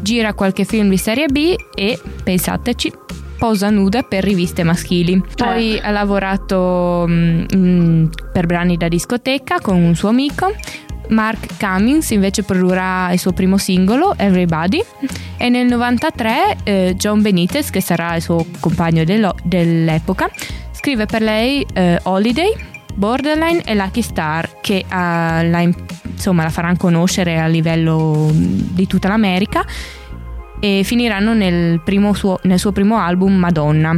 gira 0.00 0.34
qualche 0.34 0.64
film 0.64 0.88
di 0.88 0.96
serie 0.96 1.26
B 1.26 1.54
e, 1.74 1.98
pensateci, 2.22 2.92
posa 3.38 3.70
nuda 3.70 4.02
per 4.02 4.22
riviste 4.22 4.62
maschili. 4.62 5.20
Poi 5.34 5.76
eh. 5.76 5.80
ha 5.82 5.90
lavorato 5.90 7.06
mh, 7.08 7.46
mm, 7.54 8.06
per 8.32 8.46
brani 8.46 8.76
da 8.76 8.88
discoteca 8.88 9.60
con 9.60 9.76
un 9.76 9.94
suo 9.94 10.08
amico. 10.10 10.54
Mark 11.08 11.58
Cummings 11.58 12.10
invece 12.10 12.42
produrrà 12.42 13.10
il 13.12 13.18
suo 13.18 13.32
primo 13.32 13.56
singolo, 13.56 14.14
Everybody, 14.16 14.84
e 15.38 15.48
nel 15.48 15.66
93 15.66 16.56
eh, 16.64 16.94
John 16.96 17.22
Benitez, 17.22 17.70
che 17.70 17.80
sarà 17.80 18.14
il 18.14 18.22
suo 18.22 18.44
compagno 18.60 19.04
dell'epoca, 19.04 20.30
scrive 20.72 21.06
per 21.06 21.22
lei 21.22 21.66
eh, 21.72 21.98
Holiday, 22.02 22.52
Borderline 22.98 23.62
e 23.62 23.76
Lucky 23.76 24.02
Star, 24.02 24.58
che 24.60 24.84
uh, 24.84 24.90
la, 24.90 25.60
insomma, 25.60 26.42
la 26.42 26.50
faranno 26.50 26.76
conoscere 26.76 27.38
a 27.38 27.46
livello 27.46 28.28
di 28.32 28.88
tutta 28.88 29.06
l'America 29.06 29.64
e 30.58 30.82
finiranno 30.82 31.32
nel, 31.32 31.80
suo, 32.12 32.40
nel 32.42 32.58
suo 32.58 32.72
primo 32.72 32.98
album 32.98 33.36
Madonna. 33.36 33.96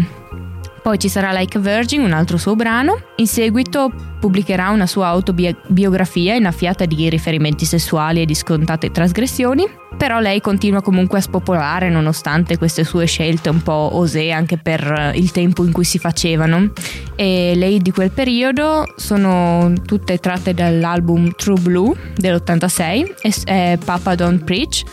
Poi 0.82 0.98
ci 0.98 1.08
sarà 1.08 1.32
Like 1.32 1.58
a 1.58 1.60
Virgin, 1.60 2.02
un 2.02 2.12
altro 2.12 2.38
suo 2.38 2.56
brano. 2.56 3.00
In 3.16 3.26
seguito 3.26 3.92
pubblicherà 4.18 4.70
una 4.70 4.86
sua 4.86 5.08
autobiografia 5.08 6.34
innaffiata 6.34 6.86
di 6.86 7.08
riferimenti 7.10 7.66
sessuali 7.66 8.22
e 8.22 8.24
di 8.24 8.34
scontate 8.34 8.90
trasgressioni. 8.90 9.68
Però 9.98 10.18
lei 10.20 10.40
continua 10.40 10.80
comunque 10.80 11.18
a 11.18 11.20
spopolare 11.20 11.90
nonostante 11.90 12.56
queste 12.56 12.84
sue 12.84 13.04
scelte 13.04 13.50
un 13.50 13.62
po' 13.62 13.90
osè 13.92 14.30
anche 14.30 14.56
per 14.56 15.12
il 15.14 15.30
tempo 15.30 15.64
in 15.64 15.72
cui 15.72 15.84
si 15.84 15.98
facevano. 15.98 16.72
E 17.14 17.52
lei 17.54 17.80
di 17.80 17.90
quel 17.90 18.10
periodo 18.10 18.84
sono 18.96 19.72
tutte 19.84 20.16
tratte 20.16 20.54
dall'album 20.54 21.32
True 21.32 21.60
Blue 21.60 21.94
dell'86 22.16 23.44
e 23.44 23.78
Papa 23.84 24.14
Don't 24.14 24.44
Preach 24.44 24.84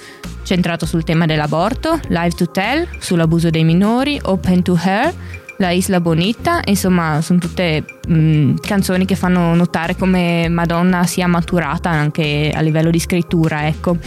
centrato 0.44 0.86
sul 0.86 1.03
tema 1.03 1.25
dell'aborto, 1.25 2.00
Live 2.08 2.32
to 2.32 2.50
Tell, 2.50 2.88
sull'abuso 3.00 3.50
dei 3.50 3.65
minori, 3.65 4.17
Open 4.24 4.63
to 4.63 4.79
Her, 4.82 5.13
La 5.59 5.71
Isla 5.71 5.99
Bonita, 5.99 6.61
insomma 6.65 7.21
sono 7.21 7.39
tutte 7.39 7.83
mh, 8.07 8.13
mm, 8.13 8.55
canzoni 8.61 9.05
che 9.05 9.15
fanno 9.15 9.55
notare 9.55 9.95
come 9.95 10.47
Madonna 10.49 11.05
sia 11.05 11.27
maturata 11.27 11.89
anche 11.89 12.51
a 12.53 12.61
livello 12.61 12.91
di 12.91 12.99
scrittura, 12.99 13.65
ecco. 13.67 13.97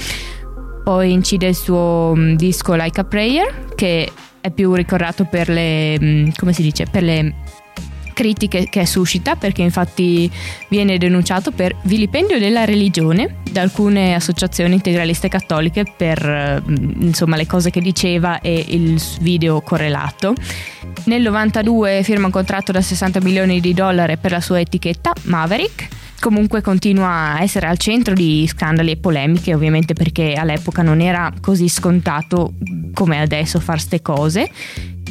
Poi 0.84 1.12
incide 1.12 1.48
il 1.48 1.56
suo 1.56 2.12
mh, 2.14 2.20
mm, 2.20 2.34
disco 2.34 2.74
Like 2.74 3.00
a 3.00 3.04
Prayer, 3.04 3.64
che 3.74 4.10
è 4.40 4.50
più 4.50 4.72
ricordato 4.74 5.24
per 5.24 5.48
le, 5.48 5.98
mh, 5.98 6.04
mm, 6.04 6.28
come 6.36 6.52
si 6.52 6.62
dice, 6.62 6.86
per 6.90 7.02
le 7.02 7.34
critiche 8.20 8.68
che 8.68 8.84
suscita 8.84 9.34
perché 9.34 9.62
infatti 9.62 10.30
viene 10.68 10.98
denunciato 10.98 11.52
per 11.52 11.74
vilipendio 11.84 12.38
della 12.38 12.66
religione 12.66 13.36
da 13.50 13.62
alcune 13.62 14.14
associazioni 14.14 14.74
integraliste 14.74 15.28
cattoliche 15.28 15.84
per 15.96 16.62
mm, 16.62 17.00
insomma 17.00 17.36
le 17.36 17.46
cose 17.46 17.70
che 17.70 17.80
diceva 17.80 18.42
e 18.42 18.62
il 18.68 19.00
video 19.22 19.62
correlato. 19.62 20.34
Nel 21.04 21.22
92 21.22 22.02
firma 22.02 22.26
un 22.26 22.32
contratto 22.32 22.72
da 22.72 22.82
60 22.82 23.22
milioni 23.22 23.58
di 23.58 23.72
dollari 23.72 24.18
per 24.18 24.32
la 24.32 24.40
sua 24.42 24.60
etichetta 24.60 25.12
Maverick 25.22 25.88
comunque 26.20 26.60
continua 26.60 27.36
a 27.36 27.42
essere 27.42 27.68
al 27.68 27.78
centro 27.78 28.12
di 28.12 28.46
scandali 28.46 28.90
e 28.90 28.96
polemiche, 28.98 29.54
ovviamente 29.54 29.94
perché 29.94 30.34
all'epoca 30.34 30.82
non 30.82 31.00
era 31.00 31.32
così 31.40 31.70
scontato 31.70 32.52
come 32.92 33.18
adesso 33.18 33.58
fare 33.60 33.78
ste 33.78 34.02
cose 34.02 34.50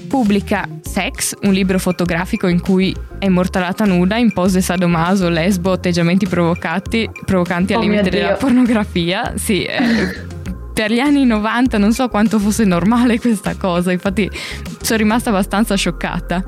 pubblica 0.09 0.67
Sex, 0.81 1.35
un 1.43 1.53
libro 1.53 1.77
fotografico 1.79 2.47
in 2.47 2.59
cui 2.59 2.93
è 3.19 3.25
immortalata 3.25 3.85
nuda 3.85 4.17
in 4.17 4.33
pose 4.33 4.59
sadomaso, 4.59 5.29
lesbo, 5.29 5.71
atteggiamenti 5.71 6.27
provocati, 6.27 7.09
provocanti 7.23 7.73
oh 7.73 7.77
al 7.77 7.83
limite 7.83 8.09
della 8.09 8.33
pornografia. 8.33 9.33
Sì, 9.37 9.63
eh, 9.63 10.27
per 10.73 10.91
gli 10.91 10.99
anni 10.99 11.25
90 11.25 11.77
non 11.77 11.93
so 11.93 12.09
quanto 12.09 12.39
fosse 12.39 12.65
normale 12.65 13.19
questa 13.19 13.55
cosa, 13.55 13.91
infatti 13.91 14.29
sono 14.81 14.97
rimasta 14.97 15.29
abbastanza 15.29 15.75
scioccata. 15.75 16.43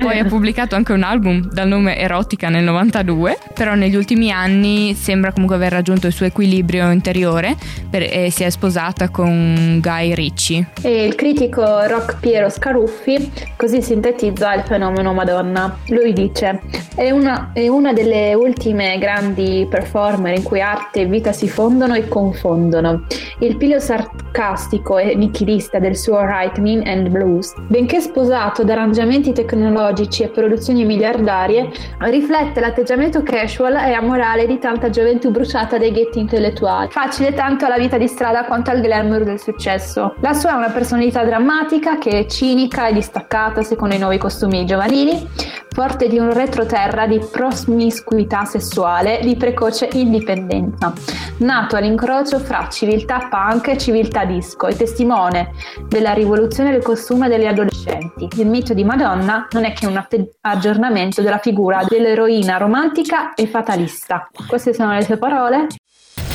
Poi 0.00 0.18
ha 0.18 0.24
pubblicato 0.24 0.76
anche 0.76 0.94
un 0.94 1.02
album 1.02 1.46
dal 1.52 1.68
nome 1.68 1.98
Erotica 1.98 2.48
nel 2.48 2.64
92, 2.64 3.36
però 3.52 3.74
negli 3.74 3.94
ultimi 3.94 4.30
anni 4.32 4.94
sembra 4.94 5.30
comunque 5.30 5.56
aver 5.56 5.72
raggiunto 5.72 6.06
il 6.06 6.14
suo 6.14 6.24
equilibrio 6.24 6.90
interiore 6.90 7.54
per, 7.88 8.08
e 8.10 8.30
si 8.30 8.42
è 8.42 8.48
sposata 8.48 9.10
con 9.10 9.78
Guy 9.82 10.14
Ricci. 10.14 10.66
E 10.80 11.04
il 11.04 11.14
critico 11.14 11.86
rock 11.86 12.18
Piero 12.18 12.48
Scaruffi 12.48 13.30
così 13.56 13.82
sintetizza 13.82 14.54
il 14.54 14.62
fenomeno 14.62 15.12
Madonna. 15.12 15.76
Lui 15.88 16.14
dice: 16.14 16.62
è 16.96 17.10
una, 17.10 17.50
è 17.52 17.68
una 17.68 17.92
delle 17.92 18.32
ultime 18.32 18.96
grandi 18.98 19.66
performer 19.68 20.34
in 20.34 20.42
cui 20.42 20.62
arte 20.62 21.02
e 21.02 21.06
vita 21.06 21.32
si 21.32 21.46
fondono 21.46 21.94
e 21.94 22.08
confondono. 22.08 23.04
Il 23.40 23.58
piglio 23.58 23.78
sarcastico 23.80 24.96
e 24.96 25.14
nichilista 25.14 25.78
del 25.78 25.96
suo 25.96 26.20
Rhythm 26.24 26.82
and 26.86 27.08
Blues, 27.08 27.52
benché 27.68 28.00
sposato 28.00 28.64
da 28.64 28.72
arrangiamenti 28.72 29.32
tecnologici 29.32 29.88
tecnologici 29.90 30.22
e 30.22 30.28
produzioni 30.28 30.84
miliardarie, 30.84 31.70
riflette 31.98 32.60
l'atteggiamento 32.60 33.22
casual 33.22 33.74
e 33.76 33.92
amorale 33.92 34.46
di 34.46 34.58
tanta 34.58 34.90
gioventù 34.90 35.30
bruciata 35.30 35.78
dai 35.78 35.92
ghetti 35.92 36.18
intellettuali, 36.18 36.90
facile 36.90 37.34
tanto 37.34 37.66
alla 37.66 37.78
vita 37.78 37.98
di 37.98 38.06
strada 38.06 38.44
quanto 38.44 38.70
al 38.70 38.80
glamour 38.80 39.24
del 39.24 39.40
successo. 39.40 40.14
La 40.20 40.32
sua 40.32 40.52
è 40.52 40.54
una 40.54 40.70
personalità 40.70 41.24
drammatica 41.24 41.98
che 41.98 42.10
è 42.10 42.26
cinica 42.26 42.86
e 42.86 42.92
distaccata 42.92 43.62
secondo 43.62 43.94
i 43.94 43.98
nuovi 43.98 44.18
costumi 44.18 44.64
giovanili, 44.64 45.28
forte 45.72 46.08
di 46.08 46.18
un 46.18 46.32
retroterra 46.32 47.06
di 47.06 47.20
promiscuità 47.30 48.44
sessuale, 48.44 49.20
di 49.22 49.36
precoce 49.36 49.88
indipendenza. 49.92 50.92
Nato 51.38 51.76
all'incrocio 51.76 52.38
fra 52.38 52.68
civiltà 52.68 53.28
punk 53.30 53.68
e 53.68 53.78
civiltà 53.78 54.24
disco 54.24 54.66
e 54.66 54.76
testimone 54.76 55.52
della 55.88 56.12
rivoluzione 56.12 56.72
del 56.72 56.82
costume 56.82 57.28
degli 57.28 57.46
adolescenti. 57.46 58.28
Il 58.36 58.46
mito 58.46 58.74
di 58.74 58.84
Madonna 58.84 59.46
non 59.52 59.64
è 59.64 59.72
che 59.72 59.86
un 59.86 60.02
aggiornamento 60.40 61.22
della 61.22 61.38
figura 61.38 61.84
dell'eroina 61.88 62.56
romantica 62.56 63.34
e 63.34 63.46
fatalista. 63.46 64.28
Queste 64.46 64.74
sono 64.74 64.92
le 64.92 65.04
sue 65.04 65.16
parole. 65.16 65.66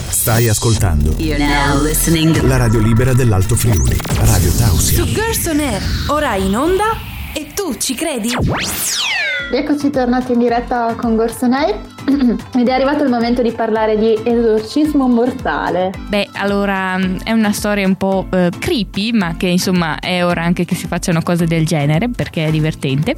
Stai 0.07 0.47
ascoltando 0.47 1.15
la 2.47 2.57
radio 2.57 2.79
libera 2.79 3.13
dell'Alto 3.13 3.55
Friuli, 3.55 3.95
Radio 4.21 4.51
Tausia. 4.53 5.03
Su 5.03 5.05
Girls 5.05 5.45
On 5.47 5.59
Air, 5.59 5.81
ora 6.07 6.35
in 6.35 6.55
onda 6.57 7.13
e 7.35 7.51
tu 7.53 7.73
ci 7.75 7.95
credi? 7.95 8.29
Eccoci 9.51 9.89
tornati 9.89 10.31
in 10.31 10.39
diretta 10.39 10.95
con 10.95 11.17
Gorsonei 11.17 11.94
ed 12.55 12.67
è 12.67 12.71
arrivato 12.71 13.03
il 13.03 13.09
momento 13.09 13.41
di 13.41 13.51
parlare 13.51 13.97
di 13.97 14.17
esorcismo 14.23 15.07
mortale. 15.07 15.91
Beh, 16.07 16.29
allora 16.33 16.97
è 17.23 17.31
una 17.31 17.51
storia 17.51 17.85
un 17.85 17.95
po' 17.95 18.27
eh, 18.31 18.49
creepy, 18.57 19.11
ma 19.11 19.35
che 19.37 19.47
insomma 19.47 19.99
è 19.99 20.23
ora 20.23 20.43
anche 20.43 20.65
che 20.65 20.75
si 20.75 20.87
facciano 20.87 21.21
cose 21.21 21.45
del 21.45 21.65
genere 21.65 22.09
perché 22.09 22.45
è 22.45 22.51
divertente. 22.51 23.17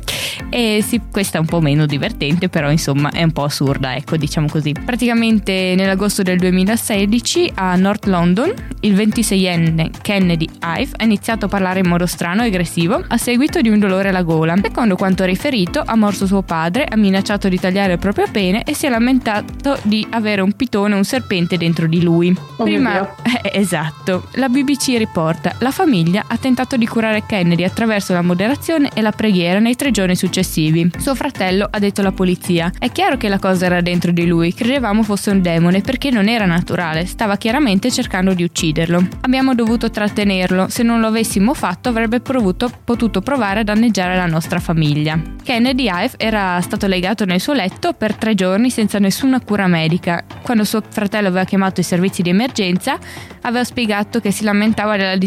E 0.49 0.83
sì, 0.85 1.01
questa 1.11 1.37
è 1.37 1.41
un 1.41 1.47
po' 1.47 1.59
meno 1.59 1.85
divertente, 1.85 2.49
però 2.49 2.71
insomma 2.71 3.09
è 3.11 3.23
un 3.23 3.31
po' 3.31 3.43
assurda, 3.43 3.95
ecco, 3.95 4.17
diciamo 4.17 4.47
così. 4.47 4.73
Praticamente 4.73 5.73
nell'agosto 5.75 6.21
del 6.21 6.37
2016 6.37 7.51
a 7.55 7.75
North 7.75 8.05
London 8.05 8.53
il 8.81 8.93
26enne 8.93 9.89
Kennedy 10.01 10.47
Ive 10.61 10.91
ha 10.97 11.03
iniziato 11.03 11.45
a 11.45 11.47
parlare 11.47 11.79
in 11.79 11.87
modo 11.87 12.05
strano 12.05 12.43
e 12.43 12.47
aggressivo 12.47 13.03
a 13.07 13.17
seguito 13.17 13.61
di 13.61 13.69
un 13.69 13.79
dolore 13.79 14.09
alla 14.09 14.21
gola. 14.21 14.55
Secondo 14.61 14.95
quanto 14.95 15.25
riferito, 15.25 15.81
ha 15.85 15.95
morso 15.95 16.25
suo 16.25 16.41
padre, 16.41 16.85
ha 16.85 16.95
minacciato 16.95 17.49
di 17.49 17.59
tagliare 17.59 17.93
il 17.93 17.99
proprio 17.99 18.25
pene 18.31 18.63
e 18.63 18.73
si 18.77 18.85
è 18.85 18.89
lamentato 18.89 19.79
di 19.81 20.05
avere 20.11 20.41
un 20.41 20.51
pitone 20.51 20.93
e 20.93 20.97
un 20.97 21.03
serpente 21.03 21.57
dentro 21.57 21.87
di 21.87 22.03
lui. 22.03 22.31
Oh 22.57 22.63
Prima, 22.63 23.15
eh, 23.25 23.59
esatto, 23.59 24.29
la 24.33 24.49
BBC 24.49 24.97
riporta: 24.99 25.55
la 25.59 25.71
famiglia 25.71 26.25
ha 26.27 26.37
tentato 26.37 26.77
di 26.77 26.85
curare 26.85 27.25
Kennedy 27.25 27.63
attraverso 27.63 28.13
la 28.13 28.21
moderazione 28.21 28.91
e 28.93 29.01
la 29.01 29.11
preghiera 29.11 29.57
nei 29.57 29.75
tre 29.75 29.89
giorni 29.89 30.15
successivi. 30.15 30.91
Suo 30.99 31.15
fratello 31.15 31.67
ha 31.67 31.79
detto 31.79 32.01
alla 32.01 32.11
polizia: 32.11 32.71
È 32.77 32.91
chiaro 32.91 33.17
che 33.17 33.29
la 33.29 33.39
cosa 33.39 33.65
era 33.65 33.81
dentro 33.81 34.11
di 34.11 34.27
lui, 34.27 34.53
credevamo 34.53 35.01
fosse 35.01 35.31
un 35.31 35.41
demone 35.41 35.81
perché 35.81 36.11
non 36.11 36.27
era 36.27 36.45
naturale, 36.45 37.07
stava 37.07 37.35
chiaramente 37.35 37.89
cercando 37.89 38.35
di 38.35 38.43
ucciderlo. 38.43 39.07
Abbiamo 39.21 39.55
dovuto 39.55 39.89
trattenerlo, 39.89 40.67
se 40.69 40.83
non 40.83 40.99
lo 40.99 41.07
avessimo 41.07 41.55
fatto 41.55 41.89
avrebbe 41.89 42.19
provuto, 42.19 42.69
potuto 42.83 43.21
provare 43.21 43.61
a 43.61 43.63
danneggiare 43.63 44.15
la 44.15 44.27
nostra 44.27 44.59
famiglia. 44.59 45.19
Kennedy 45.43 45.85
Ive 45.85 46.13
era 46.17 46.61
stato 46.61 46.85
legato 46.85 47.25
nel 47.25 47.39
suo 47.39 47.53
letto 47.53 47.93
per 47.93 48.13
tre 48.13 48.35
giorni 48.35 48.66
senza 48.69 48.99
nessuna 48.99 49.39
cura 49.39 49.67
medica. 49.67 50.23
Quando 50.41 50.63
suo 50.63 50.81
fratello 50.87 51.27
aveva 51.27 51.45
chiamato 51.45 51.79
i 51.79 51.83
servizi 51.83 52.21
di 52.21 52.29
emergenza, 52.29 52.97
aveva 53.41 53.63
spiegato 53.63 54.19
che 54.19 54.31
si 54.31 54.43
lamentava 54.43 54.97
della 54.97 55.17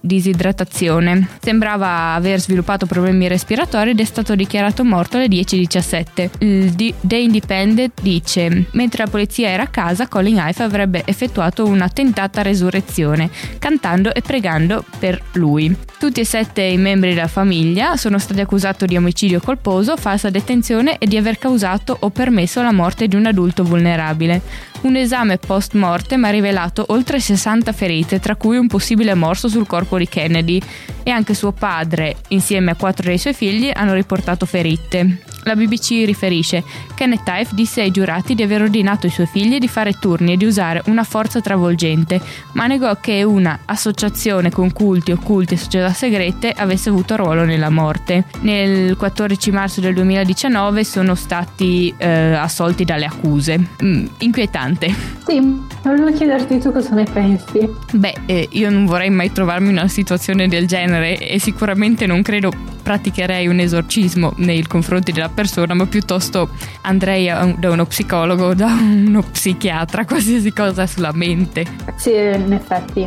disidratazione. 0.00 1.28
Sembrava 1.40 2.14
aver 2.14 2.40
sviluppato 2.40 2.86
problemi 2.86 3.28
respiratori 3.28 3.90
ed 3.90 4.00
è 4.00 4.04
stato 4.04 4.34
dichiarato 4.34 4.84
morto 4.84 5.16
alle 5.16 5.26
10.17. 5.26 6.30
Il 6.38 6.74
The 6.74 7.16
Independent 7.16 8.00
dice: 8.00 8.66
Mentre 8.72 9.04
la 9.04 9.10
polizia 9.10 9.48
era 9.48 9.64
a 9.64 9.68
casa, 9.68 10.08
Colin 10.08 10.36
Ive 10.36 10.64
avrebbe 10.64 11.02
effettuato 11.04 11.64
una 11.66 11.88
tentata 11.88 12.42
resurrezione, 12.42 13.30
cantando 13.58 14.12
e 14.12 14.22
pregando 14.22 14.84
per 14.98 15.22
lui. 15.34 15.74
Tutti 15.98 16.20
e 16.20 16.24
sette 16.24 16.62
i 16.62 16.76
membri 16.76 17.14
della 17.14 17.26
famiglia 17.26 17.96
sono 17.96 18.18
stati 18.18 18.40
accusati 18.40 18.86
di 18.86 18.96
omicidio 18.96 19.40
colposo, 19.40 19.96
falsa 19.96 20.30
detenzione 20.30 20.98
e 20.98 21.06
di 21.06 21.16
aver 21.16 21.38
causato 21.38 21.96
o 21.98 22.10
permesso 22.10 22.62
la 22.62 22.72
morte 22.72 22.87
di 23.06 23.16
un 23.16 23.26
adulto 23.26 23.64
vulnerabile. 23.64 24.40
Un 24.82 24.96
esame 24.96 25.38
post 25.38 25.74
mortem 25.74 26.24
ha 26.24 26.30
rivelato 26.30 26.84
oltre 26.88 27.20
60 27.20 27.72
ferite, 27.72 28.20
tra 28.20 28.36
cui 28.36 28.56
un 28.56 28.66
possibile 28.66 29.14
morso 29.14 29.48
sul 29.48 29.66
corpo 29.66 29.98
di 29.98 30.08
Kennedy, 30.08 30.60
e 31.02 31.10
anche 31.10 31.34
suo 31.34 31.52
padre, 31.52 32.16
insieme 32.28 32.70
a 32.70 32.76
quattro 32.76 33.06
dei 33.06 33.18
suoi 33.18 33.34
figli, 33.34 33.70
hanno 33.72 33.94
riportato 33.94 34.46
ferite. 34.46 35.18
La 35.44 35.54
BBC 35.54 36.04
riferisce: 36.04 36.64
Kenneth 36.94 37.26
Ive 37.26 37.48
disse 37.52 37.80
ai 37.80 37.90
giurati 37.90 38.34
di 38.34 38.42
aver 38.42 38.62
ordinato 38.62 39.06
ai 39.06 39.12
suoi 39.12 39.26
figli 39.26 39.58
di 39.58 39.68
fare 39.68 39.92
turni 39.92 40.32
e 40.32 40.36
di 40.36 40.44
usare 40.44 40.82
una 40.86 41.04
forza 41.04 41.40
travolgente, 41.40 42.20
ma 42.52 42.66
negò 42.66 42.98
che 43.00 43.22
una 43.22 43.60
associazione 43.64 44.50
con 44.50 44.72
culti, 44.72 45.12
occulti 45.12 45.54
e 45.54 45.56
società 45.56 45.92
segrete 45.92 46.52
avesse 46.52 46.88
avuto 46.88 47.16
ruolo 47.16 47.44
nella 47.44 47.70
morte. 47.70 48.24
Nel 48.40 48.96
14 48.96 49.50
marzo 49.50 49.80
del 49.80 49.94
2019 49.94 50.84
sono 50.84 51.14
stati 51.14 51.94
eh, 51.96 52.34
assolti 52.34 52.84
dalle 52.84 53.06
accuse. 53.06 53.58
Mm, 53.82 54.06
inquietante. 54.18 54.94
Sì, 55.26 55.40
volevo 55.82 56.12
chiederti 56.12 56.58
tu 56.58 56.72
cosa 56.72 56.94
ne 56.94 57.04
pensi. 57.04 57.68
Beh, 57.92 58.14
eh, 58.26 58.48
io 58.52 58.70
non 58.70 58.86
vorrei 58.86 59.10
mai 59.10 59.32
trovarmi 59.32 59.68
in 59.70 59.76
una 59.76 59.88
situazione 59.88 60.48
del 60.48 60.66
genere 60.66 61.18
e 61.18 61.38
sicuramente 61.38 62.06
non 62.06 62.22
credo 62.22 62.52
praticherei 62.88 63.46
un 63.48 63.60
esorcismo 63.60 64.32
nei 64.36 64.66
confronti 64.66 65.12
della 65.12 65.28
persona, 65.28 65.74
ma 65.74 65.84
piuttosto 65.84 66.48
andrei 66.80 67.26
da 67.58 67.70
uno 67.70 67.84
psicologo, 67.84 68.54
da 68.54 68.68
uno 68.80 69.22
psichiatra, 69.30 70.06
qualsiasi 70.06 70.54
cosa 70.54 70.86
sulla 70.86 71.12
mente. 71.12 71.66
Sì, 71.96 72.12
in 72.14 72.50
effetti, 72.50 73.06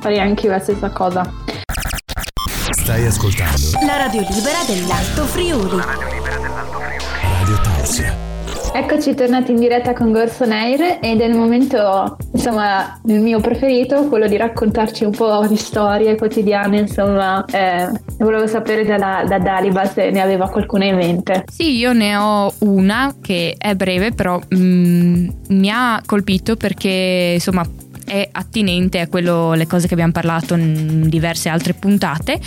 farei 0.00 0.18
anche 0.18 0.46
io 0.46 0.50
la 0.50 0.58
stessa 0.58 0.90
cosa. 0.90 1.22
Stai 2.70 3.06
ascoltando 3.06 3.78
La 3.86 3.96
radio 3.96 4.22
libera 4.22 4.64
dell'Alto 4.66 5.24
Friuli. 5.26 5.80
Radio 7.22 7.60
Tausia. 7.62 8.25
Eccoci 8.72 9.14
tornati 9.14 9.52
in 9.52 9.58
diretta 9.58 9.92
con 9.92 10.12
Gorson 10.12 10.52
Air 10.52 10.98
ed 11.00 11.20
è 11.20 11.24
il 11.24 11.34
momento, 11.34 12.16
insomma, 12.32 13.00
il 13.06 13.20
mio 13.20 13.40
preferito, 13.40 14.06
quello 14.06 14.26
di 14.26 14.36
raccontarci 14.36 15.04
un 15.04 15.12
po' 15.12 15.46
di 15.46 15.56
storie 15.56 16.16
quotidiane, 16.16 16.80
insomma, 16.80 17.44
eh, 17.46 17.90
volevo 18.18 18.46
sapere 18.46 18.84
da, 18.84 19.24
da 19.26 19.38
Daliba 19.38 19.84
se 19.86 20.10
ne 20.10 20.20
aveva 20.20 20.48
qualcuna 20.48 20.84
in 20.84 20.96
mente. 20.96 21.44
Sì, 21.50 21.76
io 21.76 21.92
ne 21.92 22.16
ho 22.16 22.52
una 22.60 23.14
che 23.20 23.54
è 23.56 23.74
breve, 23.74 24.12
però 24.12 24.38
mm, 24.54 25.28
mi 25.48 25.70
ha 25.70 26.00
colpito 26.04 26.56
perché, 26.56 27.32
insomma, 27.34 27.64
è 28.06 28.28
attinente 28.30 29.00
a 29.00 29.08
quello, 29.08 29.52
le 29.54 29.66
cose 29.66 29.86
che 29.88 29.94
abbiamo 29.94 30.12
parlato 30.12 30.54
in 30.54 31.08
diverse 31.08 31.48
altre 31.48 31.74
puntate. 31.74 32.40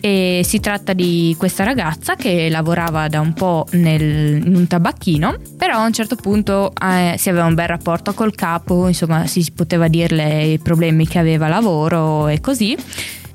E 0.00 0.40
si 0.42 0.58
tratta 0.58 0.94
di 0.94 1.36
questa 1.38 1.62
ragazza 1.62 2.16
che 2.16 2.48
lavorava 2.50 3.06
da 3.06 3.20
un 3.20 3.34
po' 3.34 3.66
nel, 3.72 4.44
in 4.44 4.56
un 4.56 4.66
tabacchino, 4.66 5.36
però 5.56 5.76
a 5.76 5.86
un 5.86 5.92
certo 5.92 6.16
punto 6.16 6.72
eh, 6.82 7.14
si 7.16 7.28
aveva 7.28 7.44
un 7.44 7.54
bel 7.54 7.68
rapporto 7.68 8.12
col 8.12 8.34
capo, 8.34 8.88
insomma 8.88 9.28
si 9.28 9.46
poteva 9.54 9.86
dirle 9.86 10.42
i 10.44 10.58
problemi 10.58 11.06
che 11.06 11.20
aveva 11.20 11.46
lavoro 11.46 12.26
e 12.26 12.40
così, 12.40 12.76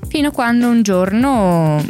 fino 0.10 0.28
a 0.28 0.32
quando 0.32 0.68
un 0.68 0.82
giorno 0.82 1.82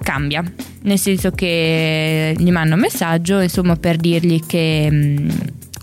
cambia, 0.00 0.44
nel 0.82 0.98
senso 0.98 1.32
che 1.32 2.32
gli 2.38 2.50
manda 2.52 2.76
un 2.76 2.80
messaggio 2.82 3.40
insomma 3.40 3.74
per 3.74 3.96
dirgli 3.96 4.46
che... 4.46 4.88
Mh, 4.88 5.28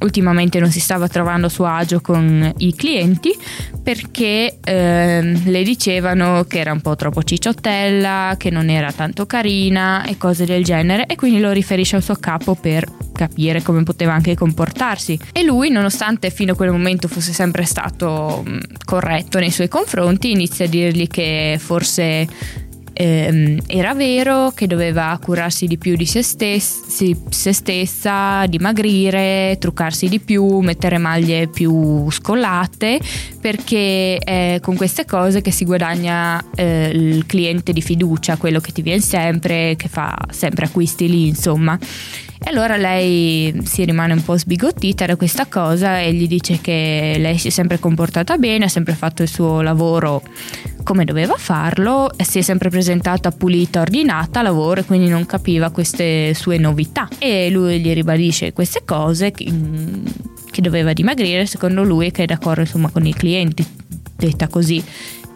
ultimamente 0.02 0.60
non 0.60 0.72
si 0.72 0.80
stava 0.80 1.08
trovando 1.08 1.48
a 1.48 1.50
suo 1.50 1.66
agio 1.66 2.02
con 2.02 2.54
i 2.58 2.76
clienti 2.76 3.36
perché 3.82 4.60
eh, 4.64 5.22
le 5.22 5.64
dicevano 5.64 6.44
che 6.44 6.60
era 6.60 6.72
un 6.72 6.82
po' 6.82 6.96
troppo 6.96 7.24
cicciottella, 7.24 8.36
che 8.38 8.50
non 8.50 8.70
era 8.70 8.92
tanto 8.92 9.26
carina 9.26 10.04
e 10.06 10.18
cose 10.18 10.46
del 10.46 10.64
genere 10.64 11.06
e 11.06 11.16
quindi 11.16 11.40
lo 11.40 11.52
riferisce 11.52 11.96
al 11.96 12.04
suo 12.04 12.16
capo 12.16 12.56
per 12.56 12.86
capire 13.14 13.62
come 13.62 13.84
poteva 13.84 14.14
anche 14.14 14.36
comportarsi. 14.36 15.18
E 15.32 15.44
lui 15.44 15.70
nonostante 15.70 16.30
fino 16.30 16.54
a 16.54 16.56
quel 16.56 16.72
momento 16.72 17.08
fosse 17.08 17.34
sempre 17.34 17.64
stato 17.64 18.44
corretto 18.86 19.40
nei 19.40 19.52
suoi 19.52 19.68
confronti 19.68 20.32
inizia 20.32 20.66
a 20.66 20.70
dirgli 20.70 21.08
che 21.08 21.58
forse 21.60 22.28
ehm, 22.98 23.60
era 23.68 23.94
vero 23.94 24.52
che 24.56 24.66
doveva 24.66 25.18
curarsi 25.22 25.68
di 25.68 25.78
più 25.78 25.96
di 25.96 26.06
se, 26.06 26.24
stessi, 26.24 27.16
se 27.30 27.54
stessa, 27.54 28.46
dimagrire, 28.48 29.58
truccarsi 29.60 30.10
di 30.10 30.20
più, 30.20 30.60
mettere 30.60 30.98
maglie 30.98 31.48
più 31.48 32.10
scollate, 32.10 33.00
perché 33.40 34.18
è 34.18 34.60
con 34.62 34.76
queste 34.76 35.06
cose 35.06 35.42
che 35.42 35.52
si 35.52 35.64
guadagna 35.64 36.44
eh, 36.56 36.90
il 36.94 37.26
cliente 37.26 37.72
di 37.72 37.82
fiducia, 37.82 38.38
quello 38.38 38.60
che 38.60 38.72
ti 38.72 38.82
viene 38.82 39.02
sempre, 39.02 39.76
che 39.78 39.88
fa 39.88 40.18
sempre 40.32 40.66
acquisti 40.66 41.08
lì, 41.08 41.28
insomma. 41.28 41.78
E 42.40 42.50
allora 42.50 42.78
lei 42.78 43.62
si 43.64 43.84
rimane 43.84 44.14
un 44.14 44.24
po' 44.24 44.38
sbigottita 44.38 45.06
da 45.06 45.16
questa 45.16 45.48
cosa 45.48 46.00
e 46.00 46.14
gli 46.14 46.28
dice 46.28 46.60
che 46.62 47.16
lei 47.18 47.38
si 47.38 47.48
è 47.48 47.52
sempre 47.52 47.80
comportata 47.80 48.38
bene, 48.38 48.66
ha 48.66 48.70
sempre 48.70 48.94
fatto 48.94 49.24
il 49.24 49.28
suo 49.28 49.62
lavoro 49.62 50.22
come 50.84 51.04
doveva 51.04 51.36
farlo, 51.38 52.10
si 52.18 52.40
è 52.40 52.42
sempre 52.42 52.70
presentata 52.70 53.32
pulita, 53.32 53.82
ordinata 53.82 54.40
a 54.40 54.44
lavoro 54.44 54.80
e 54.80 54.86
quindi 54.86 55.10
non 55.10 55.26
capiva 55.26 55.70
queste 55.70 56.34
sue 56.34 56.58
novità. 56.58 57.10
E 57.18 57.50
lui 57.50 57.80
gli 57.80 57.92
ribadisce 57.94 58.54
queste 58.54 58.84
cose 58.86 59.32
che, 59.32 59.52
che 60.50 60.62
doveva 60.62 60.94
dimagrire 60.94 61.46
secondo 61.46 61.84
lui 61.84 62.12
che 62.12 62.24
è 62.24 62.26
d'accordo 62.26 62.62
insomma 62.62 62.90
con 62.90 63.06
i 63.06 63.14
clienti, 63.14 63.66
detta 64.16 64.48
così. 64.48 64.82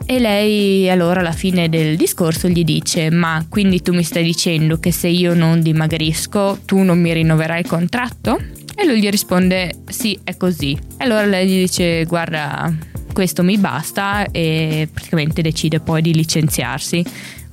E 0.05 0.19
lei 0.19 0.89
allora 0.89 1.21
alla 1.21 1.31
fine 1.31 1.69
del 1.69 1.95
discorso 1.95 2.47
gli 2.47 2.63
dice 2.63 3.09
ma 3.09 3.45
quindi 3.47 3.81
tu 3.81 3.93
mi 3.93 4.03
stai 4.03 4.23
dicendo 4.23 4.77
che 4.79 4.91
se 4.91 5.07
io 5.07 5.33
non 5.33 5.61
dimagrisco 5.61 6.59
tu 6.65 6.79
non 6.79 6.99
mi 6.99 7.13
rinnoverai 7.13 7.61
il 7.61 7.67
contratto? 7.67 8.37
E 8.75 8.85
lui 8.85 8.99
gli 8.99 9.09
risponde 9.09 9.71
sì 9.87 10.19
è 10.23 10.35
così. 10.37 10.77
E 10.97 11.03
allora 11.03 11.25
lei 11.25 11.47
gli 11.47 11.61
dice 11.61 12.03
guarda 12.05 12.73
questo 13.11 13.43
mi 13.43 13.57
basta 13.57 14.25
e 14.31 14.87
praticamente 14.91 15.41
decide 15.41 15.79
poi 15.79 16.01
di 16.01 16.13
licenziarsi. 16.13 17.03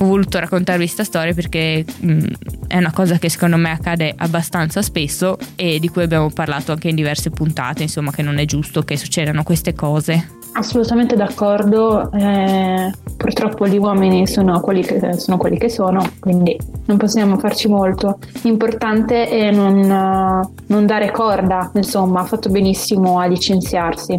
Ho 0.00 0.04
voluto 0.04 0.38
raccontarvi 0.38 0.84
questa 0.84 1.04
storia 1.04 1.34
perché 1.34 1.84
mh, 1.84 2.24
è 2.68 2.76
una 2.76 2.92
cosa 2.92 3.18
che 3.18 3.28
secondo 3.28 3.56
me 3.56 3.70
accade 3.70 4.14
abbastanza 4.16 4.80
spesso 4.80 5.36
e 5.56 5.80
di 5.80 5.88
cui 5.88 6.02
abbiamo 6.02 6.30
parlato 6.30 6.72
anche 6.72 6.88
in 6.88 6.94
diverse 6.94 7.30
puntate, 7.30 7.82
insomma 7.82 8.12
che 8.12 8.22
non 8.22 8.38
è 8.38 8.44
giusto 8.44 8.82
che 8.82 8.96
succedano 8.96 9.42
queste 9.42 9.74
cose. 9.74 10.37
Assolutamente 10.52 11.14
d'accordo, 11.14 12.10
eh, 12.12 12.92
purtroppo 13.16 13.66
gli 13.68 13.78
uomini 13.78 14.26
sono 14.26 14.60
quelli, 14.60 14.82
che, 14.82 15.16
sono 15.18 15.36
quelli 15.36 15.56
che 15.56 15.68
sono, 15.68 16.04
quindi 16.18 16.58
non 16.86 16.96
possiamo 16.96 17.38
farci 17.38 17.68
molto. 17.68 18.18
L'importante 18.42 19.28
è 19.28 19.50
non, 19.52 20.50
non 20.66 20.86
dare 20.86 21.10
corda, 21.12 21.70
insomma, 21.74 22.20
ha 22.20 22.24
fatto 22.24 22.48
benissimo 22.48 23.20
a 23.20 23.26
licenziarsi. 23.26 24.18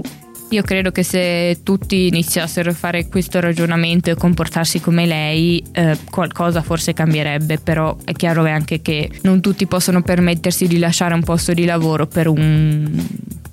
Io 0.52 0.64
credo 0.64 0.90
che 0.92 1.04
se 1.04 1.60
tutti 1.64 2.08
iniziassero 2.08 2.72
a 2.72 2.74
fare 2.74 3.08
questo 3.08 3.40
ragionamento 3.40 4.10
e 4.10 4.16
comportarsi 4.16 4.80
come 4.82 5.06
lei, 5.06 5.64
eh, 5.74 5.98
qualcosa 6.10 6.62
forse 6.62 6.94
cambierebbe, 6.94 7.60
però 7.60 7.96
è 8.04 8.14
chiaro 8.14 8.46
anche 8.46 8.82
che 8.82 9.12
non 9.22 9.42
tutti 9.42 9.68
possono 9.68 10.02
permettersi 10.02 10.68
di 10.68 10.80
lasciare 10.80 11.14
un 11.14 11.24
posto 11.24 11.54
di 11.54 11.66
lavoro 11.66 12.08
per 12.08 12.28
un 12.28 13.08